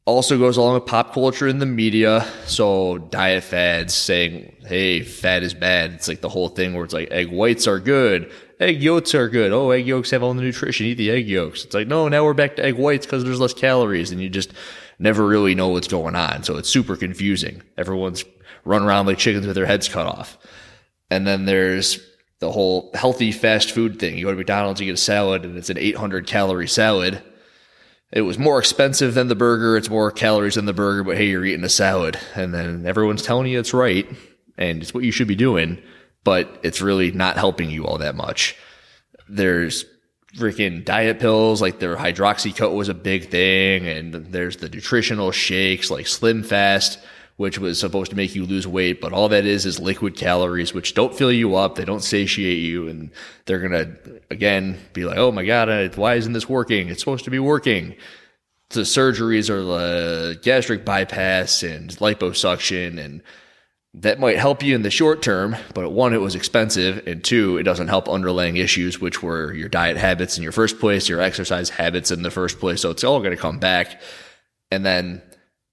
Also 0.04 0.36
goes 0.36 0.56
along 0.56 0.74
with 0.74 0.86
pop 0.86 1.14
culture 1.14 1.46
in 1.46 1.58
the 1.58 1.66
media. 1.66 2.26
So 2.46 2.98
diet 2.98 3.44
fads 3.44 3.94
saying, 3.94 4.56
hey, 4.66 5.02
fat 5.02 5.42
is 5.42 5.54
bad. 5.54 5.92
It's 5.92 6.08
like 6.08 6.20
the 6.20 6.28
whole 6.28 6.48
thing 6.48 6.74
where 6.74 6.84
it's 6.84 6.94
like 6.94 7.10
egg 7.10 7.30
whites 7.30 7.66
are 7.66 7.78
good. 7.78 8.32
Egg 8.58 8.82
yolks 8.82 9.14
are 9.14 9.28
good. 9.28 9.52
Oh, 9.52 9.70
egg 9.70 9.86
yolks 9.86 10.10
have 10.10 10.22
all 10.22 10.34
the 10.34 10.42
nutrition. 10.42 10.86
Eat 10.86 10.94
the 10.94 11.10
egg 11.10 11.28
yolks. 11.28 11.64
It's 11.64 11.74
like, 11.74 11.88
no, 11.88 12.08
now 12.08 12.24
we're 12.24 12.34
back 12.34 12.56
to 12.56 12.64
egg 12.64 12.74
whites 12.74 13.06
because 13.06 13.24
there's 13.24 13.40
less 13.40 13.54
calories. 13.54 14.10
And 14.10 14.20
you 14.20 14.28
just, 14.28 14.52
never 15.02 15.26
really 15.26 15.54
know 15.54 15.68
what's 15.68 15.88
going 15.88 16.14
on. 16.14 16.44
So 16.44 16.56
it's 16.56 16.68
super 16.68 16.96
confusing. 16.96 17.62
Everyone's 17.76 18.24
run 18.64 18.82
around 18.82 19.06
like 19.06 19.18
chickens 19.18 19.46
with 19.46 19.56
their 19.56 19.66
heads 19.66 19.88
cut 19.88 20.06
off. 20.06 20.38
And 21.10 21.26
then 21.26 21.44
there's 21.44 21.98
the 22.42 22.50
whole 22.50 22.90
healthy 22.92 23.30
fast 23.30 23.70
food 23.70 24.00
thing. 24.00 24.18
You 24.18 24.24
go 24.24 24.32
to 24.32 24.36
McDonald's, 24.36 24.80
you 24.80 24.86
get 24.86 24.94
a 24.94 24.96
salad, 24.96 25.44
and 25.44 25.56
it's 25.56 25.70
an 25.70 25.78
800 25.78 26.26
calorie 26.26 26.66
salad. 26.66 27.22
It 28.10 28.22
was 28.22 28.36
more 28.36 28.58
expensive 28.58 29.14
than 29.14 29.28
the 29.28 29.36
burger. 29.36 29.76
It's 29.76 29.88
more 29.88 30.10
calories 30.10 30.56
than 30.56 30.64
the 30.64 30.72
burger, 30.72 31.04
but 31.04 31.16
hey, 31.16 31.28
you're 31.28 31.44
eating 31.44 31.62
a 31.62 31.68
salad. 31.68 32.18
And 32.34 32.52
then 32.52 32.84
everyone's 32.84 33.22
telling 33.22 33.46
you 33.46 33.60
it's 33.60 33.72
right 33.72 34.08
and 34.58 34.82
it's 34.82 34.92
what 34.92 35.04
you 35.04 35.12
should 35.12 35.28
be 35.28 35.36
doing, 35.36 35.80
but 36.24 36.58
it's 36.64 36.82
really 36.82 37.12
not 37.12 37.36
helping 37.36 37.70
you 37.70 37.86
all 37.86 37.98
that 37.98 38.16
much. 38.16 38.56
There's 39.28 39.84
freaking 40.36 40.84
diet 40.84 41.20
pills 41.20 41.62
like 41.62 41.78
their 41.78 41.94
hydroxycut 41.94 42.74
was 42.74 42.88
a 42.88 42.94
big 42.94 43.30
thing 43.30 43.86
and 43.86 44.14
there's 44.14 44.56
the 44.56 44.68
nutritional 44.68 45.30
shakes 45.30 45.92
like 45.92 46.08
slim 46.08 46.42
fast 46.42 46.98
which 47.42 47.58
was 47.58 47.80
supposed 47.80 48.12
to 48.12 48.16
make 48.16 48.36
you 48.36 48.46
lose 48.46 48.68
weight 48.68 49.00
but 49.00 49.12
all 49.12 49.28
that 49.28 49.44
is 49.44 49.66
is 49.66 49.80
liquid 49.80 50.16
calories 50.16 50.72
which 50.72 50.94
don't 50.94 51.16
fill 51.16 51.32
you 51.32 51.56
up 51.56 51.74
they 51.74 51.84
don't 51.84 52.04
satiate 52.04 52.60
you 52.60 52.86
and 52.86 53.10
they're 53.46 53.58
gonna 53.58 53.92
again 54.30 54.78
be 54.92 55.04
like 55.04 55.18
oh 55.18 55.32
my 55.32 55.44
god 55.44 55.96
why 55.96 56.14
isn't 56.14 56.34
this 56.34 56.48
working 56.48 56.88
it's 56.88 57.00
supposed 57.00 57.24
to 57.24 57.30
be 57.30 57.40
working 57.40 57.96
the 58.70 58.82
surgeries 58.82 59.50
are 59.50 59.64
the 59.64 60.38
gastric 60.40 60.84
bypass 60.84 61.64
and 61.64 61.90
liposuction 61.96 62.96
and 62.96 63.22
that 63.94 64.20
might 64.20 64.38
help 64.38 64.62
you 64.62 64.74
in 64.74 64.82
the 64.82 64.90
short 64.90 65.20
term, 65.20 65.54
but 65.74 65.90
one, 65.90 66.14
it 66.14 66.20
was 66.20 66.34
expensive, 66.34 67.06
and 67.06 67.22
two, 67.22 67.58
it 67.58 67.64
doesn't 67.64 67.88
help 67.88 68.08
underlying 68.08 68.56
issues, 68.56 68.98
which 68.98 69.22
were 69.22 69.52
your 69.52 69.68
diet 69.68 69.98
habits 69.98 70.38
in 70.38 70.42
your 70.42 70.52
first 70.52 70.80
place, 70.80 71.10
your 71.10 71.20
exercise 71.20 71.68
habits 71.68 72.10
in 72.10 72.22
the 72.22 72.30
first 72.30 72.58
place. 72.58 72.80
So 72.80 72.90
it's 72.90 73.04
all 73.04 73.18
going 73.18 73.32
to 73.32 73.36
come 73.36 73.58
back. 73.58 74.00
And 74.70 74.82
then 74.82 75.20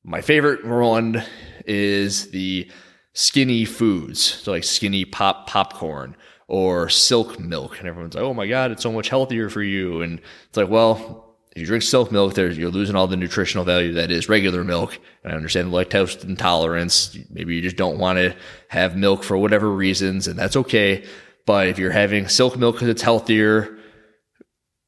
my 0.04 0.22
favorite 0.22 0.66
one 0.66 1.24
is 1.70 2.32
the 2.32 2.70
skinny 3.14 3.64
foods, 3.64 4.22
so 4.22 4.52
like 4.52 4.64
skinny 4.64 5.06
pop 5.06 5.48
popcorn 5.48 6.18
or 6.48 6.90
silk 6.90 7.40
milk, 7.40 7.80
and 7.80 7.88
everyone's 7.88 8.16
like, 8.16 8.24
"Oh 8.24 8.34
my 8.34 8.48
god, 8.48 8.72
it's 8.72 8.84
so 8.84 8.92
much 8.92 9.10
healthier 9.10 9.50
for 9.50 9.62
you." 9.62 10.02
And 10.02 10.20
it's 10.48 10.58
like, 10.58 10.70
well, 10.70 11.36
if 11.52 11.62
you 11.62 11.68
drink 11.68 11.84
silk 11.84 12.12
milk, 12.12 12.36
there's, 12.36 12.58
you're 12.58 12.70
losing 12.70 12.96
all 12.96 13.08
the 13.08 13.18
nutritional 13.18 13.66
value 13.66 13.94
that 13.94 14.12
is 14.12 14.30
regular 14.30 14.64
milk. 14.64 15.00
And 15.24 15.34
I 15.34 15.36
understand 15.36 15.72
the 15.72 15.78
lactose 15.78 16.24
intolerance. 16.24 17.18
Maybe 17.30 17.56
you 17.56 17.62
just 17.62 17.76
don't 17.76 17.98
want 17.98 18.18
to 18.18 18.36
have 18.70 18.96
milk 18.96 19.24
for 19.24 19.38
whatever 19.38 19.70
reasons, 19.70 20.28
and 20.28 20.38
that's 20.38 20.56
okay. 20.56 21.06
But 21.46 21.68
if 21.68 21.80
you're 21.80 21.92
having 21.92 22.28
silk 22.28 22.58
milk 22.58 22.76
because 22.76 22.90
it's 22.90 23.02
healthier, 23.02 23.78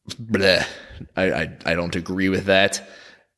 bleh, 0.09 0.65
I, 1.15 1.31
I, 1.31 1.57
I 1.65 1.73
don't 1.73 1.95
agree 1.95 2.29
with 2.29 2.45
that. 2.45 2.87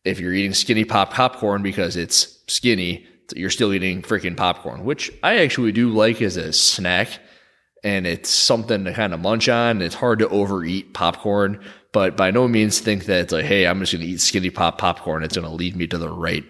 If 0.04 0.20
you're 0.20 0.34
eating 0.34 0.54
skinny 0.54 0.84
pop 0.84 1.14
popcorn 1.14 1.64
because 1.64 1.96
it's 1.96 2.40
skinny, 2.48 3.08
you're 3.36 3.50
still 3.50 3.74
eating 3.74 4.02
freaking 4.02 4.38
popcorn, 4.38 4.84
which 4.84 5.12
I 5.24 5.38
actually 5.38 5.72
do 5.72 5.90
like 5.90 6.22
as 6.22 6.38
a 6.38 6.54
snack. 6.54 7.20
And 7.86 8.08
it's 8.08 8.30
something 8.30 8.86
to 8.86 8.94
kind 8.94 9.14
of 9.14 9.20
munch 9.20 9.50
on. 9.50 9.82
It's 9.82 9.96
hard 9.96 10.20
to 10.20 10.30
overeat 10.30 10.94
popcorn 10.94 11.60
but 11.94 12.18
by 12.18 12.32
no 12.32 12.48
means 12.48 12.80
think 12.80 13.06
that 13.06 13.22
it's 13.22 13.32
like, 13.32 13.46
hey, 13.46 13.66
I'm 13.66 13.80
just 13.80 13.94
going 13.94 14.04
to 14.04 14.08
eat 14.08 14.20
skinny 14.20 14.50
pop 14.50 14.78
popcorn. 14.80 15.24
It's 15.24 15.38
going 15.38 15.48
to 15.48 15.56
lead 15.56 15.76
me 15.78 15.88
to 15.88 15.98
the 15.98 16.10
right, 16.10 16.44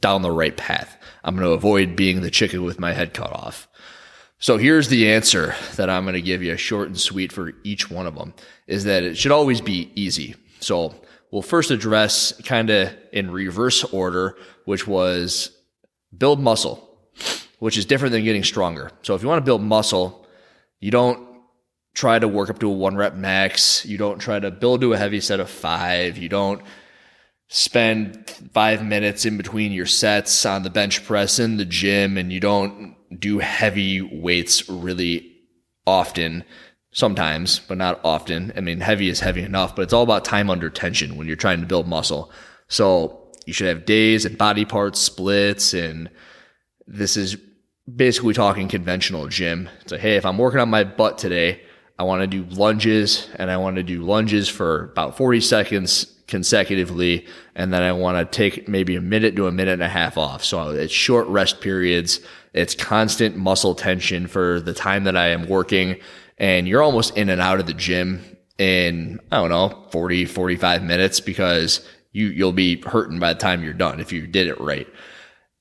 down 0.00 0.22
the 0.22 0.32
right 0.32 0.56
path. 0.56 0.96
I'm 1.22 1.36
going 1.36 1.46
to 1.46 1.52
avoid 1.52 1.94
being 1.94 2.22
the 2.22 2.30
chicken 2.30 2.64
with 2.64 2.80
my 2.80 2.94
head 2.94 3.14
cut 3.14 3.30
off. 3.30 3.68
So 4.40 4.56
here's 4.56 4.88
the 4.88 5.12
answer 5.12 5.54
that 5.76 5.90
I'm 5.90 6.04
going 6.04 6.14
to 6.14 6.22
give 6.22 6.42
you, 6.42 6.56
short 6.56 6.88
and 6.88 6.98
sweet 6.98 7.30
for 7.30 7.52
each 7.62 7.90
one 7.90 8.06
of 8.06 8.14
them, 8.14 8.32
is 8.66 8.84
that 8.84 9.02
it 9.02 9.18
should 9.18 9.32
always 9.32 9.60
be 9.60 9.92
easy. 9.94 10.34
So 10.60 10.94
we'll 11.30 11.42
first 11.42 11.70
address 11.70 12.32
kind 12.42 12.70
of 12.70 12.96
in 13.12 13.30
reverse 13.30 13.84
order, 13.84 14.38
which 14.64 14.86
was 14.86 15.50
build 16.16 16.40
muscle, 16.40 16.88
which 17.58 17.76
is 17.76 17.84
different 17.84 18.12
than 18.12 18.24
getting 18.24 18.44
stronger. 18.44 18.90
So 19.02 19.14
if 19.14 19.22
you 19.22 19.28
want 19.28 19.40
to 19.40 19.48
build 19.48 19.62
muscle, 19.62 20.26
you 20.80 20.90
don't 20.90 21.26
try 21.94 22.18
to 22.18 22.28
work 22.28 22.50
up 22.50 22.60
to 22.60 22.68
a 22.68 22.72
one 22.72 22.96
rep 22.96 23.14
max. 23.14 23.84
You 23.84 23.98
don't 23.98 24.18
try 24.18 24.38
to 24.38 24.50
build 24.50 24.80
to 24.82 24.92
a 24.92 24.98
heavy 24.98 25.20
set 25.20 25.40
of 25.40 25.50
five. 25.50 26.16
You 26.16 26.28
don't 26.28 26.62
spend 27.48 28.30
five 28.52 28.84
minutes 28.84 29.24
in 29.24 29.36
between 29.36 29.72
your 29.72 29.86
sets 29.86 30.44
on 30.44 30.62
the 30.62 30.70
bench 30.70 31.04
press 31.04 31.38
in 31.38 31.56
the 31.56 31.64
gym 31.64 32.18
and 32.18 32.32
you 32.32 32.40
don't 32.40 32.94
do 33.18 33.38
heavy 33.38 34.02
weights 34.02 34.68
really 34.68 35.34
often 35.86 36.44
sometimes, 36.92 37.60
but 37.60 37.78
not 37.78 38.00
often. 38.04 38.52
I 38.56 38.60
mean, 38.60 38.80
heavy 38.80 39.08
is 39.08 39.20
heavy 39.20 39.42
enough, 39.42 39.74
but 39.74 39.82
it's 39.82 39.92
all 39.92 40.02
about 40.02 40.24
time 40.24 40.50
under 40.50 40.68
tension 40.68 41.16
when 41.16 41.26
you're 41.26 41.36
trying 41.36 41.60
to 41.60 41.66
build 41.66 41.88
muscle. 41.88 42.30
So 42.68 43.27
you 43.48 43.54
should 43.54 43.66
have 43.66 43.86
days 43.86 44.26
and 44.26 44.36
body 44.36 44.66
parts 44.66 45.00
splits. 45.00 45.72
And 45.72 46.10
this 46.86 47.16
is 47.16 47.38
basically 47.96 48.34
talking 48.34 48.68
conventional 48.68 49.26
gym. 49.26 49.70
So, 49.86 49.96
hey, 49.96 50.16
if 50.16 50.26
I'm 50.26 50.36
working 50.36 50.60
on 50.60 50.68
my 50.68 50.84
butt 50.84 51.16
today, 51.16 51.62
I 51.98 52.02
want 52.02 52.20
to 52.20 52.26
do 52.26 52.44
lunges 52.54 53.26
and 53.36 53.50
I 53.50 53.56
want 53.56 53.76
to 53.76 53.82
do 53.82 54.02
lunges 54.02 54.50
for 54.50 54.90
about 54.92 55.16
40 55.16 55.40
seconds 55.40 56.14
consecutively. 56.26 57.26
And 57.54 57.72
then 57.72 57.82
I 57.82 57.92
want 57.92 58.18
to 58.18 58.36
take 58.36 58.68
maybe 58.68 58.96
a 58.96 59.00
minute 59.00 59.34
to 59.36 59.46
a 59.46 59.50
minute 59.50 59.72
and 59.72 59.82
a 59.82 59.88
half 59.88 60.18
off. 60.18 60.44
So 60.44 60.68
it's 60.68 60.92
short 60.92 61.26
rest 61.28 61.62
periods. 61.62 62.20
It's 62.52 62.74
constant 62.74 63.38
muscle 63.38 63.74
tension 63.74 64.26
for 64.26 64.60
the 64.60 64.74
time 64.74 65.04
that 65.04 65.16
I 65.16 65.28
am 65.28 65.48
working 65.48 65.98
and 66.36 66.68
you're 66.68 66.82
almost 66.82 67.16
in 67.16 67.30
and 67.30 67.40
out 67.40 67.60
of 67.60 67.66
the 67.66 67.72
gym 67.72 68.36
in, 68.58 69.20
I 69.32 69.36
don't 69.36 69.48
know, 69.48 69.86
40, 69.90 70.26
45 70.26 70.82
minutes 70.82 71.20
because 71.20 71.86
you, 72.12 72.28
you'll 72.28 72.52
be 72.52 72.80
hurting 72.82 73.18
by 73.18 73.32
the 73.32 73.38
time 73.38 73.62
you're 73.62 73.72
done 73.72 74.00
if 74.00 74.12
you 74.12 74.26
did 74.26 74.46
it 74.48 74.60
right. 74.60 74.86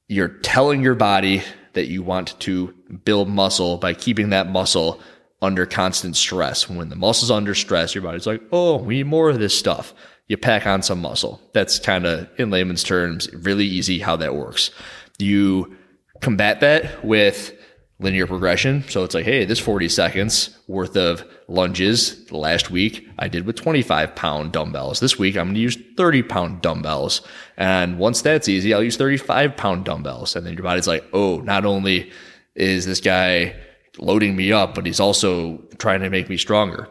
You're 0.07 0.27
telling 0.27 0.81
your 0.81 0.95
body 0.95 1.43
that 1.73 1.87
you 1.87 2.01
want 2.01 2.39
to 2.39 2.73
build 3.03 3.29
muscle 3.29 3.77
by 3.77 3.93
keeping 3.93 4.29
that 4.29 4.49
muscle 4.49 4.99
under 5.41 5.65
constant 5.65 6.15
stress. 6.15 6.69
When 6.69 6.89
the 6.89 6.95
muscle's 6.95 7.31
under 7.31 7.53
stress, 7.53 7.93
your 7.93 8.03
body's 8.03 8.25
like, 8.25 8.41
oh, 8.51 8.77
we 8.77 8.97
need 8.97 9.07
more 9.07 9.29
of 9.29 9.39
this 9.39 9.57
stuff. 9.57 9.93
You 10.27 10.37
pack 10.37 10.65
on 10.65 10.81
some 10.81 11.01
muscle. 11.01 11.41
That's 11.53 11.79
kind 11.79 12.05
of, 12.05 12.27
in 12.37 12.49
layman's 12.49 12.83
terms, 12.83 13.31
really 13.33 13.65
easy 13.65 13.99
how 13.99 14.15
that 14.17 14.35
works. 14.35 14.71
You 15.19 15.77
combat 16.21 16.61
that 16.61 17.05
with 17.05 17.53
linear 17.99 18.27
progression. 18.27 18.83
So 18.89 19.03
it's 19.03 19.15
like, 19.15 19.25
hey, 19.25 19.45
this 19.45 19.59
40 19.59 19.89
seconds 19.89 20.57
worth 20.67 20.95
of 20.95 21.23
lunges 21.47 22.31
last 22.31 22.69
week 22.69 23.07
I 23.17 23.27
did 23.27 23.45
with 23.45 23.55
25 23.55 24.15
pound 24.15 24.51
dumbbells. 24.51 24.99
This 24.99 25.17
week 25.17 25.35
I'm 25.35 25.47
going 25.47 25.55
to 25.55 25.61
use 25.61 25.77
30 25.97 26.23
pound 26.23 26.61
dumbbells. 26.61 27.21
And 27.57 27.97
once 27.97 28.21
that's 28.21 28.47
easy, 28.47 28.73
I'll 28.73 28.83
use 28.83 28.97
35 28.97 29.57
pound 29.57 29.85
dumbbells. 29.85 30.35
And 30.35 30.45
then 30.45 30.53
your 30.53 30.63
body's 30.63 30.87
like, 30.87 31.05
oh, 31.11 31.39
not 31.39 31.65
only 31.65 32.11
is 32.55 32.85
this 32.85 33.01
guy 33.01 33.55
loading 33.97 34.35
me 34.35 34.51
up, 34.51 34.75
but 34.75 34.85
he's 34.85 34.99
also 34.99 35.57
trying 35.79 36.01
to 36.01 36.09
make 36.09 36.29
me 36.29 36.37
stronger. 36.37 36.87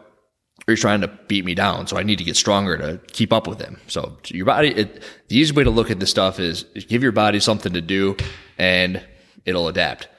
Or 0.67 0.71
he's 0.73 0.81
trying 0.81 1.01
to 1.01 1.07
beat 1.07 1.45
me 1.45 1.55
down. 1.55 1.87
So 1.87 1.97
I 1.97 2.03
need 2.03 2.17
to 2.17 2.25
get 2.25 2.35
stronger 2.35 2.77
to 2.77 2.99
keep 3.13 3.31
up 3.31 3.47
with 3.47 3.61
him. 3.61 3.79
So 3.87 4.17
your 4.25 4.45
body, 4.45 4.69
it, 4.69 5.01
the 5.29 5.37
easiest 5.37 5.55
way 5.55 5.63
to 5.63 5.69
look 5.69 5.89
at 5.89 6.01
this 6.01 6.09
stuff 6.09 6.41
is 6.41 6.63
give 6.89 7.01
your 7.01 7.13
body 7.13 7.39
something 7.39 7.71
to 7.71 7.81
do 7.81 8.17
and 8.57 9.01
it'll 9.45 9.69
adapt 9.69 10.09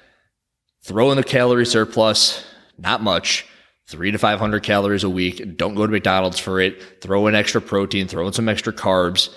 throw 0.89 1.11
in 1.11 1.19
the 1.19 1.23
calorie 1.23 1.67
surplus, 1.67 2.43
not 2.79 3.03
much, 3.03 3.47
three 3.87 4.11
to 4.11 4.17
500 4.17 4.63
calories 4.63 5.05
a 5.05 5.11
week. 5.11 5.59
Don't 5.59 5.75
go 5.75 5.87
to 5.87 5.93
McDonald's 5.93 6.39
for 6.39 6.61
it. 6.61 7.03
Throw 7.03 7.27
in 7.27 7.35
extra 7.35 7.61
protein, 7.61 8.09
throw 8.09 8.27
in 8.27 8.33
some 8.33 8.49
extra 8.49 8.73
carbs. 8.73 9.29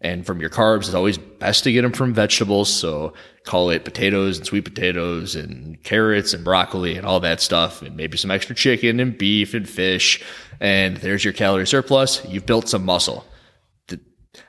And 0.00 0.24
from 0.24 0.40
your 0.40 0.50
carbs, 0.50 0.82
it's 0.82 0.94
always 0.94 1.18
best 1.18 1.64
to 1.64 1.72
get 1.72 1.82
them 1.82 1.92
from 1.92 2.14
vegetables. 2.14 2.72
So 2.72 3.12
call 3.42 3.70
it 3.70 3.84
potatoes 3.84 4.36
and 4.36 4.46
sweet 4.46 4.64
potatoes 4.64 5.34
and 5.34 5.82
carrots 5.82 6.32
and 6.32 6.44
broccoli 6.44 6.96
and 6.96 7.04
all 7.04 7.18
that 7.20 7.40
stuff. 7.40 7.82
And 7.82 7.96
maybe 7.96 8.16
some 8.16 8.30
extra 8.30 8.54
chicken 8.54 9.00
and 9.00 9.18
beef 9.18 9.52
and 9.52 9.68
fish. 9.68 10.22
And 10.60 10.98
there's 10.98 11.24
your 11.24 11.32
calorie 11.32 11.66
surplus. 11.66 12.24
You've 12.26 12.46
built 12.46 12.68
some 12.68 12.84
muscle. 12.84 13.24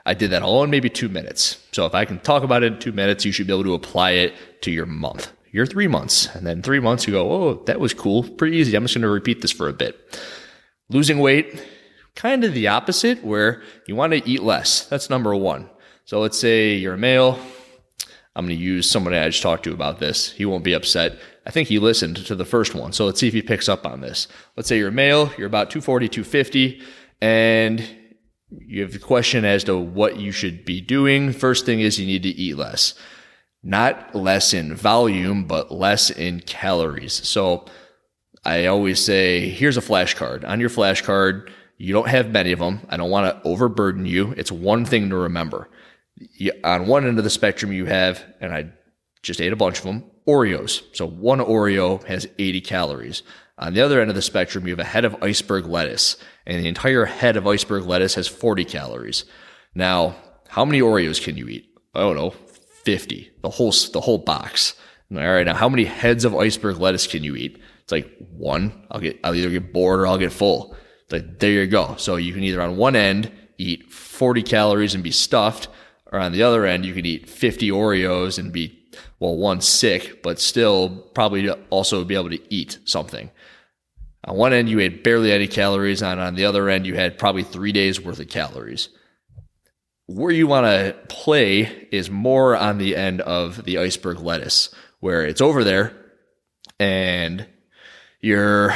I 0.04 0.14
did 0.14 0.30
that 0.30 0.42
all 0.42 0.62
in 0.62 0.70
maybe 0.70 0.90
two 0.90 1.08
minutes. 1.08 1.64
So 1.72 1.86
if 1.86 1.94
I 1.94 2.04
can 2.04 2.20
talk 2.20 2.44
about 2.44 2.62
it 2.62 2.72
in 2.72 2.78
two 2.78 2.92
minutes, 2.92 3.24
you 3.24 3.32
should 3.32 3.48
be 3.48 3.52
able 3.52 3.64
to 3.64 3.74
apply 3.74 4.12
it 4.12 4.34
to 4.62 4.70
your 4.70 4.86
month 4.86 5.32
you're 5.56 5.64
three 5.64 5.88
months. 5.88 6.26
And 6.34 6.46
then 6.46 6.60
three 6.60 6.80
months, 6.80 7.06
you 7.06 7.14
go, 7.14 7.32
oh, 7.32 7.54
that 7.64 7.80
was 7.80 7.94
cool. 7.94 8.22
Pretty 8.22 8.58
easy. 8.58 8.76
I'm 8.76 8.84
just 8.84 8.94
going 8.94 9.00
to 9.00 9.08
repeat 9.08 9.40
this 9.40 9.50
for 9.50 9.70
a 9.70 9.72
bit. 9.72 9.98
Losing 10.90 11.18
weight, 11.18 11.66
kind 12.14 12.44
of 12.44 12.52
the 12.52 12.68
opposite, 12.68 13.24
where 13.24 13.62
you 13.86 13.96
want 13.96 14.12
to 14.12 14.28
eat 14.28 14.42
less. 14.42 14.84
That's 14.84 15.08
number 15.08 15.34
one. 15.34 15.70
So 16.04 16.20
let's 16.20 16.38
say 16.38 16.74
you're 16.74 16.92
a 16.92 16.98
male. 16.98 17.38
I'm 18.34 18.46
going 18.46 18.58
to 18.58 18.62
use 18.62 18.88
someone 18.88 19.14
I 19.14 19.30
just 19.30 19.42
talked 19.42 19.64
to 19.64 19.72
about 19.72 19.98
this. 19.98 20.30
He 20.30 20.44
won't 20.44 20.62
be 20.62 20.74
upset. 20.74 21.18
I 21.46 21.50
think 21.50 21.68
he 21.68 21.78
listened 21.78 22.18
to 22.26 22.34
the 22.34 22.44
first 22.44 22.74
one. 22.74 22.92
So 22.92 23.06
let's 23.06 23.18
see 23.18 23.28
if 23.28 23.32
he 23.32 23.40
picks 23.40 23.66
up 23.66 23.86
on 23.86 24.02
this. 24.02 24.28
Let's 24.58 24.68
say 24.68 24.76
you're 24.76 24.88
a 24.88 24.92
male, 24.92 25.32
you're 25.38 25.46
about 25.46 25.70
240, 25.70 26.08
250, 26.10 26.82
and 27.22 27.82
you 28.50 28.82
have 28.82 28.92
the 28.92 28.98
question 28.98 29.46
as 29.46 29.64
to 29.64 29.78
what 29.78 30.18
you 30.18 30.32
should 30.32 30.66
be 30.66 30.82
doing. 30.82 31.32
First 31.32 31.64
thing 31.64 31.80
is 31.80 31.98
you 31.98 32.06
need 32.06 32.24
to 32.24 32.28
eat 32.28 32.58
less 32.58 32.92
not 33.62 34.14
less 34.14 34.54
in 34.54 34.74
volume, 34.74 35.44
but 35.44 35.72
less 35.72 36.10
in 36.10 36.40
calories. 36.40 37.12
So 37.12 37.64
I 38.44 38.66
always 38.66 39.00
say, 39.00 39.48
here's 39.48 39.76
a 39.76 39.82
flashcard. 39.82 40.46
On 40.46 40.60
your 40.60 40.70
flashcard, 40.70 41.50
you 41.78 41.92
don't 41.92 42.08
have 42.08 42.30
many 42.30 42.52
of 42.52 42.58
them. 42.58 42.80
I 42.88 42.96
don't 42.96 43.10
want 43.10 43.26
to 43.26 43.48
overburden 43.48 44.06
you. 44.06 44.32
It's 44.36 44.52
one 44.52 44.84
thing 44.84 45.10
to 45.10 45.16
remember. 45.16 45.68
You, 46.16 46.52
on 46.64 46.86
one 46.86 47.06
end 47.06 47.18
of 47.18 47.24
the 47.24 47.30
spectrum, 47.30 47.72
you 47.72 47.86
have, 47.86 48.24
and 48.40 48.54
I 48.54 48.70
just 49.22 49.40
ate 49.40 49.52
a 49.52 49.56
bunch 49.56 49.78
of 49.78 49.84
them, 49.84 50.04
Oreos. 50.26 50.82
So 50.94 51.06
one 51.06 51.40
Oreo 51.40 52.02
has 52.04 52.26
80 52.38 52.60
calories. 52.62 53.22
On 53.58 53.74
the 53.74 53.80
other 53.80 54.00
end 54.00 54.10
of 54.10 54.16
the 54.16 54.22
spectrum, 54.22 54.66
you 54.66 54.72
have 54.72 54.78
a 54.78 54.84
head 54.84 55.04
of 55.04 55.22
iceberg 55.22 55.66
lettuce, 55.66 56.16
and 56.46 56.62
the 56.62 56.68
entire 56.68 57.06
head 57.06 57.36
of 57.36 57.46
iceberg 57.46 57.84
lettuce 57.84 58.14
has 58.14 58.28
40 58.28 58.64
calories. 58.64 59.24
Now, 59.74 60.16
how 60.48 60.64
many 60.64 60.80
Oreos 60.80 61.22
can 61.22 61.36
you 61.36 61.48
eat? 61.48 61.68
I 61.94 62.00
don't 62.00 62.16
know, 62.16 62.34
50, 62.86 63.32
the 63.42 63.50
whole, 63.50 63.72
the 63.92 64.00
whole 64.00 64.18
box. 64.18 64.74
All 65.12 65.18
right. 65.18 65.44
Now, 65.44 65.54
how 65.54 65.68
many 65.68 65.84
heads 65.84 66.24
of 66.24 66.36
iceberg 66.36 66.78
lettuce 66.78 67.08
can 67.08 67.24
you 67.24 67.34
eat? 67.34 67.60
It's 67.82 67.90
like 67.90 68.08
one. 68.30 68.86
I'll 68.92 69.00
get, 69.00 69.18
I'll 69.24 69.34
either 69.34 69.50
get 69.50 69.72
bored 69.72 69.98
or 69.98 70.06
I'll 70.06 70.18
get 70.18 70.32
full. 70.32 70.76
It's 71.02 71.12
like, 71.12 71.40
there 71.40 71.50
you 71.50 71.66
go. 71.66 71.96
So 71.98 72.14
you 72.14 72.32
can 72.32 72.44
either 72.44 72.62
on 72.62 72.76
one 72.76 72.94
end 72.94 73.32
eat 73.58 73.92
40 73.92 74.44
calories 74.44 74.94
and 74.94 75.02
be 75.02 75.10
stuffed, 75.10 75.66
or 76.12 76.20
on 76.20 76.30
the 76.30 76.44
other 76.44 76.64
end, 76.64 76.86
you 76.86 76.94
can 76.94 77.04
eat 77.04 77.28
50 77.28 77.70
Oreos 77.70 78.38
and 78.38 78.52
be, 78.52 78.78
well, 79.18 79.36
one 79.36 79.60
sick, 79.60 80.22
but 80.22 80.38
still 80.38 80.88
probably 81.12 81.50
also 81.70 82.04
be 82.04 82.14
able 82.14 82.30
to 82.30 82.54
eat 82.54 82.78
something. 82.84 83.32
On 84.22 84.36
one 84.36 84.52
end, 84.52 84.68
you 84.68 84.78
ate 84.78 85.02
barely 85.02 85.32
any 85.32 85.48
calories, 85.48 86.04
and 86.04 86.20
on 86.20 86.36
the 86.36 86.44
other 86.44 86.68
end, 86.68 86.86
you 86.86 86.94
had 86.94 87.18
probably 87.18 87.42
three 87.42 87.72
days 87.72 88.00
worth 88.00 88.20
of 88.20 88.28
calories 88.28 88.90
where 90.06 90.32
you 90.32 90.46
want 90.46 90.66
to 90.66 90.96
play 91.08 91.88
is 91.90 92.10
more 92.10 92.56
on 92.56 92.78
the 92.78 92.96
end 92.96 93.20
of 93.20 93.64
the 93.64 93.78
iceberg 93.78 94.20
lettuce, 94.20 94.70
where 95.00 95.24
it's 95.24 95.40
over 95.40 95.64
there 95.64 95.92
and 96.78 97.46
you're 98.20 98.74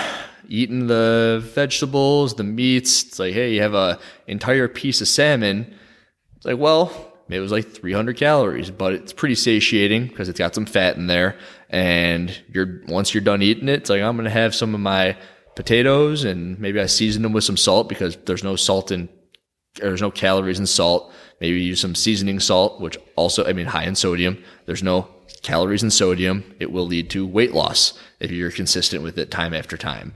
eating 0.48 0.88
the 0.88 1.40
vegetables, 1.54 2.34
the 2.34 2.44
meats. 2.44 3.04
It's 3.04 3.18
like, 3.18 3.32
hey, 3.32 3.54
you 3.54 3.62
have 3.62 3.74
a 3.74 3.98
entire 4.26 4.68
piece 4.68 5.00
of 5.00 5.08
salmon. 5.08 5.72
It's 6.36 6.46
like, 6.46 6.58
well, 6.58 6.92
it 7.28 7.40
was 7.40 7.52
like 7.52 7.70
300 7.70 8.16
calories, 8.16 8.70
but 8.70 8.92
it's 8.92 9.12
pretty 9.12 9.36
satiating 9.36 10.08
because 10.08 10.28
it's 10.28 10.38
got 10.38 10.54
some 10.54 10.66
fat 10.66 10.96
in 10.96 11.06
there. 11.06 11.36
And 11.68 12.36
you're 12.52 12.82
once 12.88 13.14
you're 13.14 13.22
done 13.22 13.42
eating 13.42 13.68
it, 13.68 13.80
it's 13.80 13.90
like 13.90 14.02
I'm 14.02 14.16
gonna 14.16 14.30
have 14.30 14.54
some 14.54 14.74
of 14.74 14.80
my 14.80 15.16
potatoes 15.54 16.24
and 16.24 16.58
maybe 16.58 16.80
I 16.80 16.86
season 16.86 17.22
them 17.22 17.32
with 17.32 17.44
some 17.44 17.56
salt 17.56 17.88
because 17.88 18.16
there's 18.24 18.42
no 18.42 18.56
salt 18.56 18.90
in 18.90 19.08
there's 19.76 20.02
no 20.02 20.10
calories 20.10 20.58
in 20.58 20.66
salt. 20.66 21.12
Maybe 21.40 21.60
use 21.60 21.80
some 21.80 21.94
seasoning 21.94 22.40
salt, 22.40 22.80
which 22.80 22.98
also, 23.16 23.46
I 23.46 23.52
mean, 23.52 23.66
high 23.66 23.84
in 23.84 23.94
sodium. 23.94 24.42
There's 24.66 24.82
no 24.82 25.08
calories 25.42 25.82
in 25.82 25.90
sodium. 25.90 26.44
It 26.58 26.72
will 26.72 26.86
lead 26.86 27.10
to 27.10 27.26
weight 27.26 27.52
loss 27.52 27.98
if 28.18 28.30
you're 28.30 28.50
consistent 28.50 29.02
with 29.02 29.18
it 29.18 29.30
time 29.30 29.54
after 29.54 29.76
time. 29.76 30.14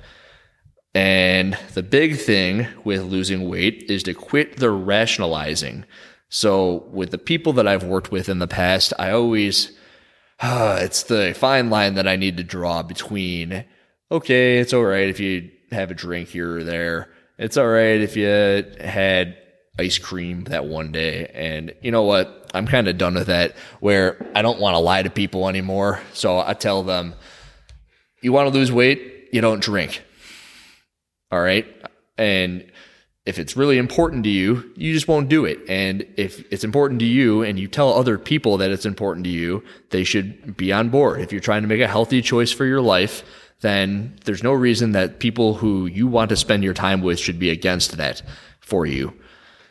And 0.95 1.59
the 1.73 1.83
big 1.83 2.19
thing 2.19 2.69
with 2.85 3.03
losing 3.03 3.49
weight 3.49 3.87
is 3.89 4.03
to 4.05 4.15
quit 4.15 4.59
the 4.59 4.71
rationalizing. 4.71 5.85
So 6.29 6.87
with 6.91 7.11
the 7.11 7.19
people 7.19 7.53
that 7.55 7.67
I've 7.67 7.85
worked 7.85 8.13
with 8.13 8.29
in 8.29 8.39
the 8.39 8.47
past, 8.47 8.93
I 8.99 9.11
always, 9.11 9.73
uh, 10.41 10.79
it's 10.83 11.05
the 11.05 11.35
fine 11.37 11.71
line 11.71 11.95
that 11.95 12.07
I 12.07 12.17
need 12.17 12.37
to 12.37 12.45
draw 12.45 12.83
between, 12.83 13.65
okay, 14.11 14.59
it's 14.59 14.73
all 14.73 14.85
right 14.85 15.09
if 15.09 15.19
you 15.19 15.51
have 15.73 15.91
a 15.91 15.95
drink 15.95 16.29
here 16.29 16.59
or 16.59 16.65
there. 16.65 17.11
It's 17.39 17.57
all 17.57 17.67
right 17.67 18.01
if 18.01 18.17
you 18.17 18.27
had 18.27 19.37
ice 19.79 19.99
cream 19.99 20.45
that 20.45 20.67
one 20.67 20.93
day. 20.93 21.31
And 21.35 21.75
you 21.83 21.91
know 21.91 22.03
what? 22.03 22.51
I'm 22.55 22.67
kind 22.67 22.87
of 22.87 22.99
done 22.99 23.15
with 23.15 23.27
that 23.27 23.57
where 23.81 24.31
I 24.35 24.43
don't 24.43 24.61
want 24.61 24.75
to 24.75 24.79
lie 24.79 25.03
to 25.03 25.11
people 25.11 25.49
anymore. 25.49 26.01
So 26.13 26.39
I 26.39 26.55
tell 26.55 26.83
them, 26.83 27.15
you 28.23 28.33
want 28.33 28.53
to 28.53 28.59
lose 28.59 28.71
weight? 28.71 29.29
You 29.33 29.41
don't 29.41 29.63
drink. 29.63 30.03
All 31.33 31.41
right. 31.41 31.67
And 32.17 32.71
if 33.27 33.39
it's 33.39 33.57
really 33.57 33.79
important 33.79 34.23
to 34.25 34.31
you, 34.31 34.71
you 34.77 34.93
just 34.93 35.09
won't 35.09 35.29
do 35.29 35.47
it. 35.47 35.59
And 35.69 36.07
if 36.17 36.45
it's 36.53 36.63
important 36.63 37.01
to 37.01 37.07
you 37.07 37.43
and 37.43 37.59
you 37.59 37.67
tell 37.67 37.93
other 37.93 38.19
people 38.19 38.59
that 38.59 38.71
it's 38.71 38.87
important 38.87 39.25
to 39.25 39.31
you, 39.31 39.65
they 39.91 40.05
should 40.05 40.57
be 40.57 40.73
on 40.73 40.91
board. 40.91 41.21
If 41.21 41.33
you're 41.33 41.41
trying 41.41 41.63
to 41.63 41.69
make 41.69 41.81
a 41.81 41.89
healthy 41.89 42.23
choice 42.23 42.53
for 42.53 42.65
your 42.65 42.83
life, 42.83 43.25
then 43.63 44.15
there's 44.27 44.43
no 44.43 44.53
reason 44.53 44.93
that 44.93 45.19
people 45.19 45.55
who 45.55 45.87
you 45.87 46.07
want 46.07 46.29
to 46.29 46.37
spend 46.37 46.63
your 46.63 46.75
time 46.75 47.01
with 47.01 47.19
should 47.19 47.39
be 47.39 47.51
against 47.51 47.97
that 47.97 48.23
for 48.61 48.85
you. 48.85 49.15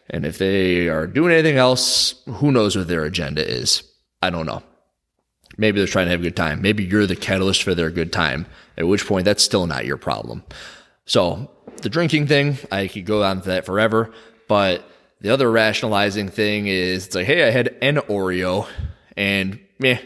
And 0.10 0.25
if 0.25 0.38
they 0.38 0.89
are 0.89 1.07
doing 1.07 1.33
anything 1.33 1.57
else, 1.57 2.22
who 2.25 2.51
knows 2.51 2.75
what 2.75 2.88
their 2.88 3.03
agenda 3.03 3.48
is? 3.48 3.83
I 4.22 4.29
don't 4.29 4.45
know. 4.45 4.62
Maybe 5.57 5.79
they're 5.79 5.88
trying 5.88 6.07
to 6.07 6.12
have 6.12 6.19
a 6.19 6.24
good 6.24 6.36
time. 6.36 6.62
Maybe 6.62 6.83
you're 6.83 7.05
the 7.05 7.15
catalyst 7.15 7.63
for 7.63 7.75
their 7.75 7.89
good 7.89 8.12
time, 8.12 8.45
at 8.77 8.88
which 8.88 9.05
point 9.05 9.25
that's 9.25 9.43
still 9.43 9.67
not 9.67 9.86
your 9.86 9.98
problem. 9.98 10.43
So 11.05 11.51
the 11.81 11.89
drinking 11.89 12.27
thing, 12.27 12.57
I 12.72 12.88
could 12.88 13.05
go 13.05 13.24
on 13.24 13.41
to 13.41 13.48
that 13.50 13.65
forever. 13.65 14.12
But 14.48 14.83
the 15.22 15.29
other 15.29 15.50
rationalizing 15.51 16.29
thing 16.29 16.67
is 16.67 17.07
it's 17.07 17.15
like, 17.15 17.27
hey, 17.27 17.48
I 17.48 17.51
had 17.51 17.75
an 17.81 17.98
Oreo 17.98 18.67
and 19.15 19.60
meh, 19.79 20.00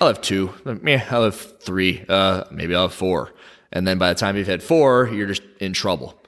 I'll 0.00 0.08
have 0.08 0.20
two. 0.20 0.52
Meh, 0.64 1.04
I'll 1.10 1.24
have 1.24 1.60
three. 1.60 2.04
Uh, 2.08 2.44
maybe 2.50 2.74
I'll 2.74 2.88
have 2.88 2.94
four. 2.94 3.32
And 3.72 3.86
then 3.86 3.98
by 3.98 4.08
the 4.08 4.18
time 4.18 4.36
you've 4.36 4.46
had 4.46 4.62
four, 4.62 5.08
you're 5.08 5.26
just 5.26 5.42
in 5.60 5.72
trouble 5.72 6.18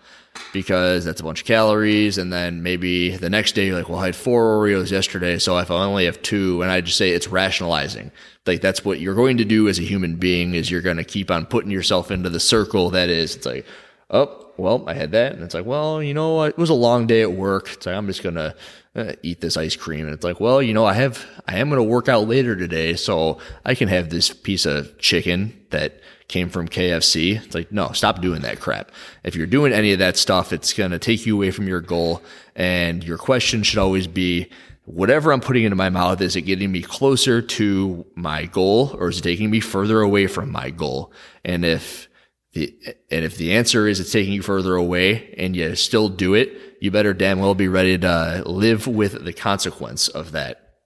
because 0.52 1.04
that's 1.04 1.20
a 1.20 1.24
bunch 1.24 1.40
of 1.40 1.46
calories. 1.46 2.18
And 2.18 2.32
then 2.32 2.62
maybe 2.62 3.16
the 3.16 3.30
next 3.30 3.54
day, 3.54 3.66
you're 3.66 3.76
like, 3.76 3.88
well, 3.88 3.98
I 3.98 4.06
had 4.06 4.16
four 4.16 4.58
Oreos 4.58 4.90
yesterday. 4.90 5.38
So 5.38 5.58
if 5.58 5.70
I 5.70 5.74
only 5.74 6.06
have 6.06 6.20
two, 6.22 6.62
and 6.62 6.70
I 6.70 6.80
just 6.80 6.98
say 6.98 7.10
it's 7.10 7.28
rationalizing, 7.28 8.10
like 8.46 8.60
that's 8.60 8.84
what 8.84 9.00
you're 9.00 9.14
going 9.14 9.36
to 9.38 9.44
do 9.44 9.68
as 9.68 9.78
a 9.78 9.82
human 9.82 10.16
being 10.16 10.54
is 10.54 10.70
you're 10.70 10.80
going 10.80 10.96
to 10.96 11.04
keep 11.04 11.30
on 11.30 11.46
putting 11.46 11.70
yourself 11.70 12.10
into 12.10 12.30
the 12.30 12.40
circle 12.40 12.90
that 12.90 13.08
is, 13.08 13.36
it's 13.36 13.46
like, 13.46 13.66
oh, 14.10 14.46
well, 14.56 14.84
I 14.88 14.94
had 14.94 15.12
that. 15.12 15.34
And 15.34 15.42
it's 15.42 15.54
like, 15.54 15.66
well, 15.66 16.02
you 16.02 16.14
know 16.14 16.34
what? 16.34 16.50
It 16.50 16.58
was 16.58 16.70
a 16.70 16.74
long 16.74 17.06
day 17.06 17.22
at 17.22 17.32
work. 17.32 17.70
It's 17.72 17.86
like, 17.86 17.94
I'm 17.94 18.06
just 18.06 18.22
going 18.22 18.34
to 18.34 18.54
uh, 18.98 19.12
eat 19.22 19.40
this 19.40 19.56
ice 19.56 19.76
cream. 19.76 20.06
And 20.06 20.14
it's 20.14 20.24
like, 20.24 20.40
well, 20.40 20.60
you 20.60 20.74
know, 20.74 20.84
I 20.84 20.94
have, 20.94 21.24
I 21.46 21.58
am 21.58 21.68
going 21.68 21.78
to 21.78 21.84
work 21.84 22.08
out 22.08 22.28
later 22.28 22.56
today. 22.56 22.94
So 22.94 23.38
I 23.64 23.74
can 23.74 23.88
have 23.88 24.10
this 24.10 24.30
piece 24.30 24.66
of 24.66 24.98
chicken 24.98 25.58
that 25.70 26.00
came 26.28 26.50
from 26.50 26.68
KFC. 26.68 27.42
It's 27.42 27.54
like, 27.54 27.72
no, 27.72 27.92
stop 27.92 28.20
doing 28.20 28.42
that 28.42 28.60
crap. 28.60 28.90
If 29.24 29.34
you're 29.34 29.46
doing 29.46 29.72
any 29.72 29.92
of 29.92 29.98
that 30.00 30.16
stuff, 30.16 30.52
it's 30.52 30.72
going 30.72 30.90
to 30.90 30.98
take 30.98 31.24
you 31.24 31.36
away 31.36 31.50
from 31.50 31.66
your 31.66 31.80
goal. 31.80 32.22
And 32.54 33.02
your 33.02 33.18
question 33.18 33.62
should 33.62 33.78
always 33.78 34.06
be, 34.06 34.50
whatever 34.84 35.32
I'm 35.32 35.40
putting 35.40 35.64
into 35.64 35.76
my 35.76 35.90
mouth, 35.90 36.20
is 36.20 36.36
it 36.36 36.42
getting 36.42 36.72
me 36.72 36.82
closer 36.82 37.42
to 37.42 38.06
my 38.14 38.46
goal 38.46 38.96
or 38.98 39.08
is 39.08 39.18
it 39.18 39.22
taking 39.22 39.50
me 39.50 39.60
further 39.60 40.00
away 40.00 40.26
from 40.26 40.50
my 40.50 40.70
goal? 40.70 41.12
And 41.44 41.64
if 41.64 42.07
and 42.54 43.24
if 43.24 43.36
the 43.36 43.54
answer 43.54 43.86
is 43.86 44.00
it's 44.00 44.12
taking 44.12 44.32
you 44.32 44.42
further 44.42 44.74
away 44.74 45.34
and 45.36 45.54
you 45.54 45.74
still 45.76 46.08
do 46.08 46.34
it, 46.34 46.76
you 46.80 46.90
better 46.90 47.12
damn 47.12 47.40
well 47.40 47.54
be 47.54 47.68
ready 47.68 47.98
to 47.98 48.08
uh, 48.08 48.42
live 48.46 48.86
with 48.86 49.24
the 49.24 49.32
consequence 49.32 50.08
of 50.08 50.32
that. 50.32 50.76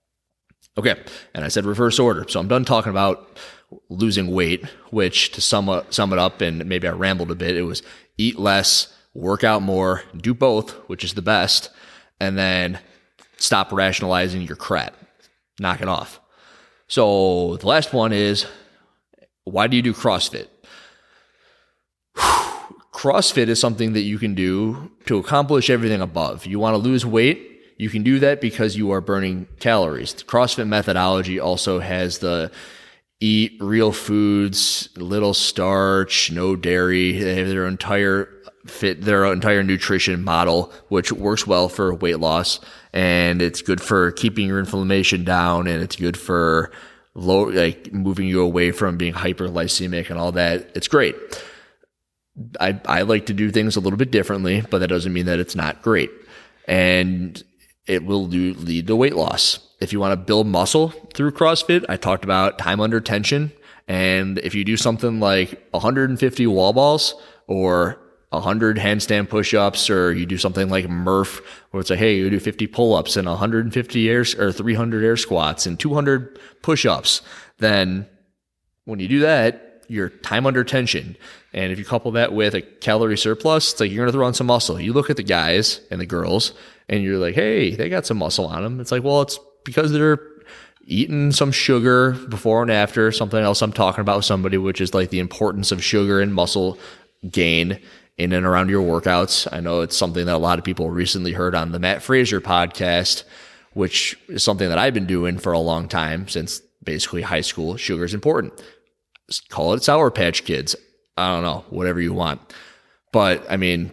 Okay. 0.77 0.95
And 1.33 1.45
I 1.45 1.47
said 1.47 1.65
reverse 1.65 1.99
order. 1.99 2.25
So 2.27 2.39
I'm 2.39 2.47
done 2.47 2.65
talking 2.65 2.89
about 2.89 3.37
losing 3.89 4.31
weight, 4.31 4.65
which 4.91 5.31
to 5.31 5.41
sum, 5.41 5.83
sum 5.89 6.13
it 6.13 6.19
up, 6.19 6.41
and 6.41 6.65
maybe 6.65 6.87
I 6.87 6.91
rambled 6.91 7.31
a 7.31 7.35
bit, 7.35 7.57
it 7.57 7.63
was 7.63 7.81
eat 8.17 8.37
less, 8.37 8.93
work 9.13 9.43
out 9.43 9.61
more, 9.61 10.03
do 10.15 10.33
both, 10.33 10.71
which 10.87 11.03
is 11.03 11.13
the 11.13 11.21
best, 11.21 11.69
and 12.19 12.37
then 12.37 12.79
stop 13.37 13.71
rationalizing 13.71 14.43
your 14.43 14.55
crap. 14.55 14.95
Knock 15.59 15.81
it 15.81 15.87
off. 15.87 16.19
So 16.87 17.57
the 17.57 17.67
last 17.67 17.93
one 17.93 18.13
is 18.13 18.45
why 19.43 19.67
do 19.67 19.75
you 19.75 19.81
do 19.81 19.93
CrossFit? 19.93 20.47
CrossFit 22.15 23.47
is 23.49 23.59
something 23.59 23.93
that 23.93 24.01
you 24.01 24.17
can 24.17 24.33
do 24.33 24.89
to 25.07 25.17
accomplish 25.17 25.69
everything 25.69 25.99
above. 25.99 26.45
You 26.45 26.59
want 26.59 26.73
to 26.73 26.77
lose 26.77 27.05
weight, 27.05 27.61
you 27.77 27.89
can 27.89 28.03
do 28.03 28.19
that 28.19 28.39
because 28.39 28.77
you 28.77 28.91
are 28.91 29.01
burning 29.01 29.47
calories. 29.59 30.13
The 30.13 30.23
CrossFit 30.23 30.67
methodology 30.67 31.39
also 31.39 31.79
has 31.79 32.19
the 32.19 32.51
eat 33.19 33.57
real 33.59 33.91
foods, 33.91 34.89
little 34.95 35.33
starch, 35.33 36.31
no 36.31 36.55
dairy. 36.55 37.19
They 37.19 37.35
have 37.35 37.47
their 37.47 37.65
entire 37.67 38.29
fit 38.67 39.01
their 39.01 39.25
entire 39.25 39.63
nutrition 39.63 40.23
model, 40.23 40.71
which 40.87 41.11
works 41.11 41.45
well 41.45 41.67
for 41.67 41.93
weight 41.93 42.19
loss 42.19 42.61
and 42.93 43.41
it's 43.41 43.61
good 43.61 43.81
for 43.81 44.11
keeping 44.11 44.47
your 44.47 44.59
inflammation 44.59 45.25
down 45.25 45.67
and 45.67 45.81
it's 45.81 45.97
good 45.97 46.15
for 46.15 46.71
low 47.15 47.43
like 47.49 47.91
moving 47.91 48.27
you 48.27 48.41
away 48.41 48.71
from 48.71 48.95
being 48.95 49.13
hyperglycemic 49.13 50.09
and 50.09 50.17
all 50.17 50.31
that. 50.31 50.71
It's 50.75 50.87
great. 50.87 51.15
I, 52.59 52.79
I 52.85 53.01
like 53.03 53.27
to 53.27 53.33
do 53.33 53.51
things 53.51 53.75
a 53.75 53.79
little 53.79 53.97
bit 53.97 54.11
differently, 54.11 54.61
but 54.69 54.79
that 54.79 54.87
doesn't 54.87 55.13
mean 55.13 55.25
that 55.27 55.39
it's 55.39 55.55
not 55.55 55.81
great. 55.81 56.09
And 56.67 57.41
it 57.85 58.05
will 58.05 58.27
do, 58.27 58.53
lead 58.53 58.87
to 58.87 58.95
weight 58.95 59.15
loss. 59.15 59.59
If 59.79 59.93
you 59.93 59.99
want 59.99 60.13
to 60.13 60.25
build 60.25 60.47
muscle 60.47 60.89
through 61.13 61.31
CrossFit, 61.31 61.85
I 61.89 61.97
talked 61.97 62.23
about 62.23 62.57
time 62.57 62.79
under 62.79 63.01
tension. 63.01 63.51
And 63.87 64.39
if 64.39 64.55
you 64.55 64.63
do 64.63 64.77
something 64.77 65.19
like 65.19 65.61
150 65.71 66.47
wall 66.47 66.73
balls 66.73 67.15
or 67.47 67.99
100 68.29 68.77
handstand 68.77 69.29
push-ups 69.29 69.89
or 69.89 70.13
you 70.13 70.25
do 70.25 70.37
something 70.37 70.69
like 70.69 70.89
Murph 70.89 71.41
where 71.69 71.81
it's 71.81 71.89
like, 71.89 71.99
hey, 71.99 72.15
you 72.15 72.29
do 72.29 72.39
50 72.39 72.65
pull-ups 72.67 73.15
and 73.17 73.27
150 73.27 74.09
air 74.09 74.25
or 74.39 74.51
300 74.51 75.03
air 75.03 75.17
squats 75.17 75.65
and 75.65 75.79
200 75.79 76.39
push-ups, 76.61 77.21
then 77.59 78.07
when 78.85 78.99
you 78.99 79.07
do 79.07 79.19
that, 79.19 79.72
your 79.87 80.09
time 80.09 80.45
under 80.45 80.63
tension. 80.63 81.17
And 81.53 81.71
if 81.71 81.79
you 81.79 81.85
couple 81.85 82.11
that 82.11 82.33
with 82.33 82.55
a 82.55 82.61
calorie 82.61 83.17
surplus, 83.17 83.71
it's 83.71 83.79
like 83.79 83.91
you're 83.91 84.03
going 84.03 84.11
to 84.11 84.13
throw 84.13 84.25
on 84.25 84.33
some 84.33 84.47
muscle. 84.47 84.79
You 84.79 84.93
look 84.93 85.09
at 85.09 85.17
the 85.17 85.23
guys 85.23 85.81
and 85.91 86.01
the 86.01 86.05
girls 86.05 86.53
and 86.89 87.03
you're 87.03 87.17
like, 87.17 87.35
hey, 87.35 87.75
they 87.75 87.89
got 87.89 88.05
some 88.05 88.17
muscle 88.17 88.45
on 88.47 88.63
them. 88.63 88.79
It's 88.79 88.91
like, 88.91 89.03
well, 89.03 89.21
it's 89.21 89.39
because 89.63 89.91
they're 89.91 90.19
eating 90.85 91.31
some 91.31 91.51
sugar 91.51 92.11
before 92.11 92.61
and 92.61 92.71
after. 92.71 93.11
Something 93.11 93.43
else 93.43 93.61
I'm 93.61 93.73
talking 93.73 94.01
about 94.01 94.17
with 94.17 94.25
somebody, 94.25 94.57
which 94.57 94.81
is 94.81 94.93
like 94.93 95.09
the 95.09 95.19
importance 95.19 95.71
of 95.71 95.83
sugar 95.83 96.19
and 96.21 96.33
muscle 96.33 96.77
gain 97.29 97.79
in 98.17 98.33
and 98.33 98.45
around 98.45 98.69
your 98.69 98.83
workouts. 98.83 99.47
I 99.51 99.59
know 99.59 99.81
it's 99.81 99.97
something 99.97 100.25
that 100.25 100.35
a 100.35 100.37
lot 100.37 100.59
of 100.59 100.65
people 100.65 100.89
recently 100.89 101.33
heard 101.33 101.55
on 101.55 101.71
the 101.71 101.79
Mat 101.79 102.01
Fraser 102.01 102.41
podcast, 102.41 103.23
which 103.73 104.17
is 104.27 104.43
something 104.43 104.69
that 104.69 104.77
I've 104.77 104.93
been 104.93 105.07
doing 105.07 105.37
for 105.37 105.51
a 105.51 105.59
long 105.59 105.87
time 105.87 106.27
since 106.27 106.61
basically 106.83 107.21
high 107.21 107.41
school. 107.41 107.77
Sugar 107.77 108.03
is 108.03 108.13
important. 108.13 108.53
Call 109.49 109.73
it 109.73 109.83
Sour 109.83 110.11
Patch 110.11 110.43
Kids. 110.43 110.75
I 111.17 111.33
don't 111.33 111.43
know, 111.43 111.63
whatever 111.69 112.01
you 112.01 112.13
want. 112.13 112.41
But 113.11 113.45
I 113.49 113.57
mean, 113.57 113.91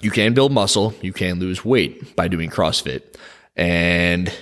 you 0.00 0.10
can 0.10 0.34
build 0.34 0.52
muscle, 0.52 0.94
you 1.00 1.12
can 1.12 1.38
lose 1.38 1.64
weight 1.64 2.16
by 2.16 2.28
doing 2.28 2.50
CrossFit. 2.50 3.02
And 3.56 4.32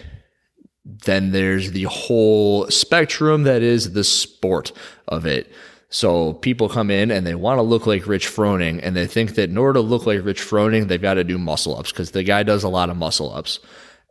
then 0.85 1.33
there's 1.33 1.73
the 1.73 1.85
whole 1.85 2.69
spectrum 2.71 3.43
that 3.43 3.63
is 3.63 3.93
the 3.93 4.05
sport 4.05 4.73
of 5.07 5.27
it. 5.27 5.53
So 5.91 6.35
people 6.35 6.69
come 6.69 6.91
in 6.91 7.11
and 7.11 7.27
they 7.27 7.35
want 7.35 7.59
to 7.59 7.63
look 7.63 7.87
like 7.87 8.07
Rich 8.07 8.29
Froning 8.29 8.81
and 8.83 8.95
they 8.95 9.07
think 9.07 9.35
that 9.35 9.51
in 9.51 9.59
order 9.59 9.75
to 9.75 9.81
look 9.81 10.07
like 10.07 10.25
Rich 10.25 10.43
Froning, 10.43 10.89
they've 10.89 11.01
got 11.01 11.15
to 11.15 11.25
do 11.25 11.39
muscle 11.39 11.79
ups 11.79 11.93
because 11.93 12.11
the 12.11 12.23
guy 12.23 12.43
does 12.43 12.63
a 12.63 12.69
lot 12.69 12.91
of 12.91 12.97
muscle 12.97 13.35
ups. 13.35 13.61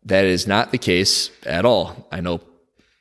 That 0.04 0.26
is 0.26 0.48
not 0.48 0.72
the 0.72 0.78
case 0.78 1.30
at 1.46 1.66
all. 1.66 2.08
I 2.12 2.22
know 2.22 2.42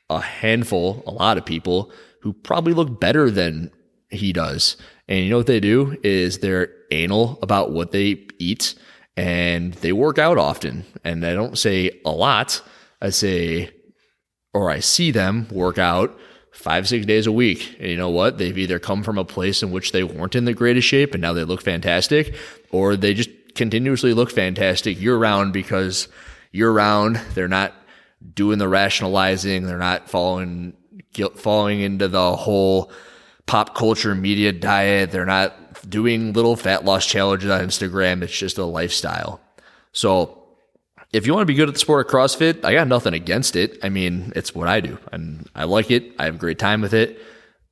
a 0.09 0.21
handful, 0.21 1.03
a 1.07 1.11
lot 1.11 1.37
of 1.37 1.45
people 1.45 1.91
who 2.27 2.33
probably 2.33 2.73
look 2.73 2.99
better 2.99 3.31
than 3.31 3.71
he 4.09 4.33
does. 4.33 4.75
And 5.07 5.19
you 5.19 5.29
know 5.29 5.37
what 5.37 5.47
they 5.47 5.61
do 5.61 5.95
is 6.03 6.39
they're 6.39 6.73
anal 6.91 7.39
about 7.41 7.71
what 7.71 7.91
they 7.91 8.27
eat 8.37 8.75
and 9.15 9.73
they 9.75 9.93
work 9.93 10.19
out 10.19 10.37
often. 10.37 10.83
And 11.05 11.25
I 11.25 11.33
don't 11.33 11.57
say 11.57 12.01
a 12.03 12.11
lot. 12.11 12.61
I 13.01 13.11
say, 13.11 13.69
or 14.53 14.69
I 14.69 14.81
see 14.81 15.09
them 15.09 15.47
work 15.51 15.77
out 15.77 16.19
five, 16.51 16.85
six 16.85 17.05
days 17.05 17.27
a 17.27 17.31
week. 17.31 17.77
And 17.79 17.87
you 17.87 17.95
know 17.95 18.09
what? 18.09 18.37
They've 18.37 18.57
either 18.57 18.77
come 18.77 19.03
from 19.03 19.17
a 19.17 19.23
place 19.23 19.63
in 19.63 19.71
which 19.71 19.93
they 19.93 20.03
weren't 20.03 20.35
in 20.35 20.43
the 20.43 20.53
greatest 20.53 20.85
shape 20.85 21.13
and 21.13 21.21
now 21.21 21.31
they 21.31 21.45
look 21.45 21.61
fantastic, 21.61 22.35
or 22.71 22.97
they 22.97 23.13
just 23.13 23.29
continuously 23.55 24.13
look 24.13 24.31
fantastic 24.31 24.99
year 24.99 25.15
round 25.15 25.53
because 25.53 26.09
year 26.51 26.71
round 26.71 27.21
they're 27.35 27.47
not 27.47 27.73
doing 28.33 28.59
the 28.59 28.67
rationalizing, 28.67 29.65
they're 29.65 29.77
not 29.77 30.09
following 30.09 30.73
following 31.35 31.81
into 31.81 32.07
the 32.07 32.35
whole 32.35 32.91
pop 33.45 33.75
culture 33.75 34.13
media 34.13 34.51
diet. 34.51 35.11
They're 35.11 35.25
not 35.25 35.89
doing 35.89 36.33
little 36.33 36.55
fat 36.55 36.85
loss 36.85 37.05
challenges 37.05 37.49
on 37.49 37.61
Instagram. 37.61 38.21
It's 38.21 38.37
just 38.37 38.57
a 38.57 38.65
lifestyle. 38.65 39.39
So 39.93 40.43
if 41.13 41.25
you 41.25 41.33
want 41.33 41.43
to 41.43 41.45
be 41.47 41.55
good 41.55 41.69
at 41.69 41.73
the 41.73 41.79
sport 41.79 42.05
of 42.05 42.11
CrossFit, 42.11 42.63
I 42.65 42.73
got 42.73 42.87
nothing 42.87 43.13
against 43.13 43.55
it. 43.55 43.79
I 43.83 43.89
mean, 43.89 44.33
it's 44.35 44.53
what 44.53 44.67
I 44.67 44.81
do 44.81 44.97
and 45.11 45.49
I 45.55 45.63
like 45.63 45.89
it. 45.89 46.13
I 46.19 46.25
have 46.25 46.35
a 46.35 46.39
great 46.39 46.59
time 46.59 46.81
with 46.81 46.93
it. 46.93 47.19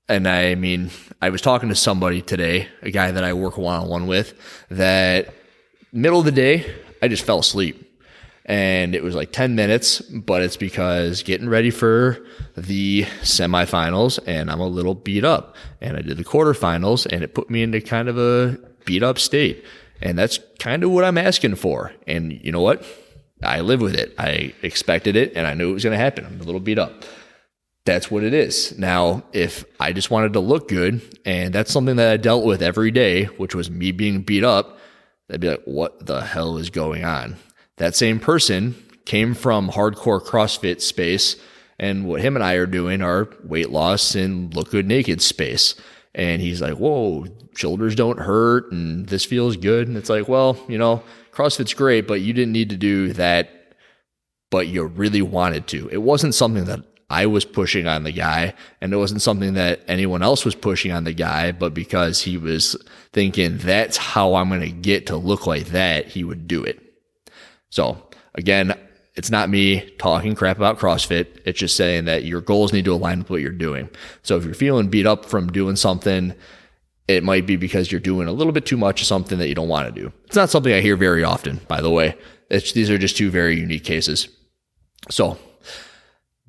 And 0.08 0.28
I 0.28 0.56
mean, 0.56 0.92
I 1.22 1.30
was 1.30 1.42
talking 1.42 1.70
to 1.70 1.76
somebody 1.76 2.22
today, 2.22 2.68
a 2.82 2.92
guy 2.92 3.12
that 3.12 3.24
I 3.24 3.34
work 3.34 3.58
one 3.58 3.82
on 3.82 3.90
one 3.90 4.08
with, 4.08 4.34
that 4.70 5.34
middle 5.92 6.20
of 6.20 6.26
the 6.26 6.32
day, 6.32 6.72
I 7.02 7.08
just 7.08 7.26
fell 7.26 7.40
asleep 7.40 7.94
and 8.45 8.93
it 8.93 9.03
was 9.03 9.15
like 9.15 9.31
10 9.31 9.55
minutes, 9.55 10.01
but 10.01 10.43
it's 10.43 10.58
because 10.58 11.23
getting 11.23 11.49
ready 11.49 11.71
for 11.71 12.23
the 12.55 13.03
semifinals 13.21 14.19
and 14.27 14.51
I'm 14.51 14.60
a 14.60 14.67
little 14.67 14.93
beat 14.93 15.23
up. 15.25 15.55
And 15.81 15.97
I 15.97 16.01
did 16.01 16.17
the 16.17 16.23
quarterfinals 16.23 17.08
and 17.12 17.23
it 17.23 17.34
put 17.34 17.49
me 17.49 17.63
into 17.63 17.81
kind 17.81 18.08
of 18.08 18.19
a 18.19 18.60
beat 18.86 19.01
up 19.01 19.17
state. 19.17 19.65
And 19.99 20.17
that's 20.17 20.39
kind 20.60 20.84
of 20.84 20.91
what 20.91 21.03
I'm 21.03 21.17
asking 21.17 21.55
for. 21.55 21.91
And 22.05 22.34
you 22.43 22.51
know 22.51 22.62
what? 22.62 22.86
I 23.43 23.62
live 23.62 23.81
with 23.81 23.95
it. 23.95 24.13
I 24.19 24.53
expected 24.62 25.15
it 25.15 25.34
and 25.36 25.47
I 25.47 25.55
knew 25.55 25.71
it 25.71 25.73
was 25.73 25.84
going 25.84 25.97
to 25.97 26.03
happen. 26.03 26.25
I'm 26.25 26.39
a 26.39 26.43
little 26.43 26.62
beat 26.62 26.77
up. 26.77 27.03
That's 27.86 28.12
what 28.12 28.23
it 28.23 28.34
is. 28.34 28.77
Now, 28.77 29.23
if 29.34 29.65
I 29.79 29.91
just 29.91 30.12
wanted 30.12 30.34
to 30.34 30.39
look 30.39 30.67
good 30.67 31.01
and 31.25 31.51
that's 31.51 31.71
something 31.71 31.95
that 31.95 32.12
I 32.12 32.17
dealt 32.17 32.45
with 32.45 32.62
every 32.62 32.91
day, 32.91 33.25
which 33.25 33.55
was 33.55 33.71
me 33.71 33.91
being 33.91 34.21
beat 34.21 34.43
up, 34.43 34.77
I'd 35.31 35.39
be 35.39 35.49
like, 35.49 35.63
what 35.65 36.05
the 36.05 36.21
hell 36.21 36.58
is 36.58 36.69
going 36.69 37.03
on? 37.03 37.38
That 37.78 37.96
same 37.96 38.20
person 38.20 38.76
came 39.06 39.34
from 39.34 39.70
hardcore 39.70 40.22
CrossFit 40.22 40.82
space 40.82 41.36
and 41.78 42.08
what 42.08 42.22
him 42.22 42.36
and 42.36 42.44
I 42.44 42.54
are 42.54 42.66
doing 42.66 43.02
are 43.02 43.30
weight 43.44 43.70
loss 43.70 44.16
and 44.16 44.54
look 44.56 44.72
good 44.72 44.88
naked 44.88 45.22
space. 45.22 45.76
And 46.14 46.42
he's 46.42 46.62
like, 46.62 46.76
whoa, 46.76 47.26
shoulders 47.56 47.96
don't 47.96 48.20
hurt 48.20 48.72
and 48.72 49.08
this 49.08 49.26
feels 49.26 49.58
good. 49.58 49.88
And 49.88 49.98
it's 49.98 50.10
like, 50.10 50.30
well, 50.30 50.58
you 50.70 50.78
know, 50.78 51.04
CrossFit's 51.32 51.74
great, 51.74 52.08
but 52.08 52.22
you 52.22 52.32
didn't 52.32 52.54
need 52.54 52.70
to 52.70 52.78
do 52.78 53.12
that, 53.14 53.50
but 54.50 54.68
you 54.68 54.86
really 54.86 55.22
wanted 55.22 55.68
to. 55.68 55.90
It 55.90 56.02
wasn't 56.02 56.34
something 56.34 56.66
that 56.66 56.80
I 57.10 57.26
was 57.26 57.46
pushing 57.46 57.88
on 57.88 58.04
the 58.04 58.12
guy, 58.12 58.56
and 58.82 58.92
it 58.94 58.98
wasn't 58.98 59.22
something 59.22 59.54
that 59.54 59.82
anyone 59.88 60.24
else 60.24 60.44
was 60.44 60.56
pushing 60.56 60.92
on 60.92 61.04
the 61.04 61.14
guy, 61.14 61.52
but 61.52 61.74
because 61.74 62.22
he 62.22 62.38
was 62.38 62.76
thinking 63.14 63.58
that's 63.58 63.98
how 63.98 64.36
I'm 64.36 64.50
going 64.50 64.62
to 64.62 64.72
get 64.72 65.08
to 65.08 65.18
look 65.18 65.46
like 65.46 65.68
that, 65.68 66.08
he 66.08 66.24
would 66.24 66.48
do 66.48 66.64
it. 66.64 66.85
So 67.69 68.10
again, 68.36 68.73
it's 69.15 69.32
not 69.32 69.49
me 69.49 69.89
talking 69.97 70.36
crap 70.36 70.58
about 70.58 70.78
CrossFit. 70.78 71.39
It's 71.45 71.60
just 71.60 71.78
saying 71.78 72.06
that 72.06 72.25
your 72.25 72.41
goals 72.41 72.73
need 72.73 72.86
to 72.86 72.93
align 72.93 73.19
with 73.19 73.30
what 73.30 73.41
you're 73.41 73.51
doing. 73.51 73.89
So 74.23 74.38
if 74.38 74.43
you're 74.43 74.54
feeling 74.54 74.89
beat 74.89 75.06
up 75.06 75.25
from 75.25 75.51
doing 75.51 75.78
something, 75.78 76.34
it 77.08 77.23
might 77.23 77.45
be 77.45 77.56
because 77.56 77.91
you're 77.91 78.01
doing 78.01 78.28
a 78.28 78.34
little 78.34 78.51
bit 78.51 78.65
too 78.65 78.78
much 78.78 79.01
of 79.01 79.08
something 79.08 79.38
that 79.38 79.47
you 79.47 79.56
don't 79.56 79.69
want 79.69 79.93
to 79.93 80.01
do. 80.01 80.12
It's 80.25 80.36
not 80.36 80.49
something 80.49 80.73
I 80.73 80.82
hear 80.82 80.97
very 80.97 81.23
often, 81.23 81.62
by 81.67 81.82
the 81.82 81.91
way. 81.91 82.17
It's, 82.49 82.73
these 82.73 82.89
are 82.89 82.97
just 82.97 83.15
two 83.15 83.30
very 83.30 83.58
unique 83.58 83.84
cases. 83.84 84.28
So 85.10 85.38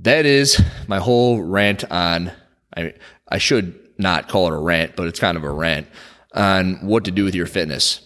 that 0.01 0.27
is 0.27 0.61
my 0.89 0.99
whole 0.99 1.43
rant 1.43 1.85
on, 1.91 2.33
I, 2.77 2.83
mean, 2.83 2.93
I 3.29 3.39
should 3.39 3.79
not 3.99 4.29
call 4.29 4.49
it 4.49 4.57
a 4.57 4.59
rant, 4.59 4.97
but 4.97 5.07
it's 5.07 5.21
kind 5.21 5.37
of 5.37 5.45
a 5.45 5.51
rant 5.51 5.87
on 6.35 6.87
what 6.87 7.05
to 7.05 7.11
do 7.11 7.25
with 7.25 7.35
your 7.35 7.47
fitness. 7.47 8.01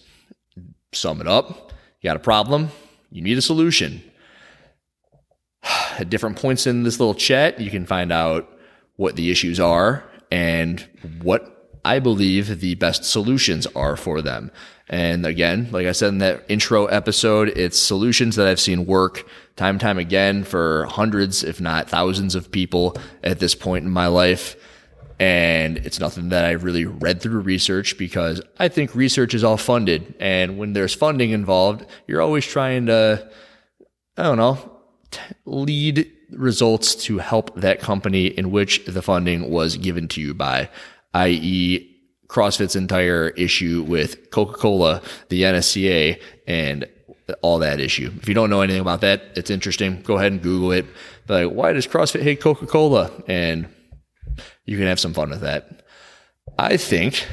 Sum 0.93 1.21
it 1.21 1.27
up. 1.27 1.71
You 2.01 2.09
got 2.09 2.15
a 2.15 2.19
problem. 2.19 2.69
You 3.11 3.21
need 3.21 3.37
a 3.37 3.41
solution 3.41 4.01
at 6.01 6.09
different 6.09 6.37
points 6.37 6.67
in 6.67 6.83
this 6.83 6.99
little 6.99 7.13
chat, 7.13 7.59
you 7.59 7.69
can 7.69 7.85
find 7.85 8.11
out 8.11 8.49
what 8.95 9.15
the 9.15 9.31
issues 9.31 9.59
are 9.59 10.03
and 10.31 10.79
what 11.21 11.79
I 11.83 11.99
believe 11.99 12.59
the 12.59 12.75
best 12.75 13.03
solutions 13.03 13.67
are 13.67 13.95
for 13.95 14.21
them. 14.21 14.51
And 14.87 15.25
again, 15.25 15.69
like 15.71 15.87
I 15.87 15.93
said 15.93 16.09
in 16.09 16.17
that 16.19 16.43
intro 16.49 16.85
episode, 16.87 17.49
it's 17.49 17.79
solutions 17.79 18.35
that 18.35 18.47
I've 18.47 18.59
seen 18.59 18.85
work 18.85 19.27
time 19.55 19.75
and 19.75 19.81
time 19.81 19.97
again 19.97 20.43
for 20.43 20.85
hundreds, 20.85 21.43
if 21.43 21.61
not 21.61 21.89
thousands 21.89 22.35
of 22.35 22.51
people 22.51 22.97
at 23.23 23.39
this 23.39 23.55
point 23.55 23.85
in 23.85 23.91
my 23.91 24.07
life. 24.07 24.55
And 25.21 25.77
it's 25.77 25.99
nothing 25.99 26.29
that 26.29 26.45
I've 26.45 26.63
really 26.63 26.85
read 26.85 27.21
through 27.21 27.41
research 27.41 27.95
because 27.95 28.41
I 28.57 28.69
think 28.69 28.95
research 28.95 29.35
is 29.35 29.43
all 29.43 29.55
funded. 29.55 30.15
And 30.19 30.57
when 30.57 30.73
there's 30.73 30.95
funding 30.95 31.29
involved, 31.29 31.85
you're 32.07 32.23
always 32.23 32.43
trying 32.43 32.87
to, 32.87 33.29
I 34.17 34.23
don't 34.23 34.37
know, 34.37 34.57
lead 35.45 36.11
results 36.31 36.95
to 37.03 37.19
help 37.19 37.53
that 37.55 37.79
company 37.79 38.25
in 38.25 38.49
which 38.49 38.83
the 38.85 39.03
funding 39.03 39.51
was 39.51 39.77
given 39.77 40.07
to 40.07 40.21
you 40.21 40.33
by, 40.33 40.71
i.e., 41.13 41.87
CrossFit's 42.27 42.75
entire 42.75 43.29
issue 43.29 43.85
with 43.87 44.31
Coca 44.31 44.57
Cola, 44.57 45.03
the 45.29 45.43
NSCA, 45.43 46.19
and 46.47 46.89
all 47.43 47.59
that 47.59 47.79
issue. 47.79 48.11
If 48.19 48.27
you 48.27 48.33
don't 48.33 48.49
know 48.49 48.61
anything 48.61 48.81
about 48.81 49.01
that, 49.01 49.21
it's 49.35 49.51
interesting. 49.51 50.01
Go 50.01 50.17
ahead 50.17 50.31
and 50.31 50.41
Google 50.41 50.71
it. 50.71 50.87
But 51.27 51.45
like, 51.45 51.53
why 51.55 51.73
does 51.73 51.85
CrossFit 51.85 52.23
hate 52.23 52.41
Coca 52.41 52.65
Cola? 52.65 53.11
And 53.27 53.67
you 54.65 54.77
can 54.77 54.87
have 54.87 54.99
some 54.99 55.13
fun 55.13 55.29
with 55.29 55.41
that. 55.41 55.83
I 56.57 56.77
think 56.77 57.27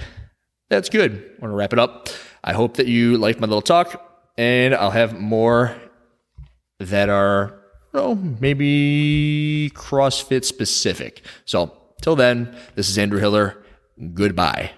that's 0.68 0.88
good. 0.88 1.12
I 1.12 1.40
want 1.40 1.52
to 1.52 1.56
wrap 1.56 1.72
it 1.72 1.78
up. 1.78 2.08
I 2.44 2.52
hope 2.52 2.76
that 2.76 2.86
you 2.86 3.18
liked 3.18 3.40
my 3.40 3.46
little 3.46 3.62
talk, 3.62 4.30
and 4.36 4.74
I'll 4.74 4.90
have 4.90 5.18
more 5.18 5.74
that 6.78 7.08
are 7.08 7.58
know, 7.98 8.14
maybe 8.14 9.70
CrossFit 9.74 10.44
specific. 10.44 11.22
So 11.44 11.72
till 12.00 12.16
then, 12.16 12.56
this 12.74 12.88
is 12.88 12.98
Andrew 12.98 13.18
Hiller. 13.18 13.62
Goodbye. 14.14 14.70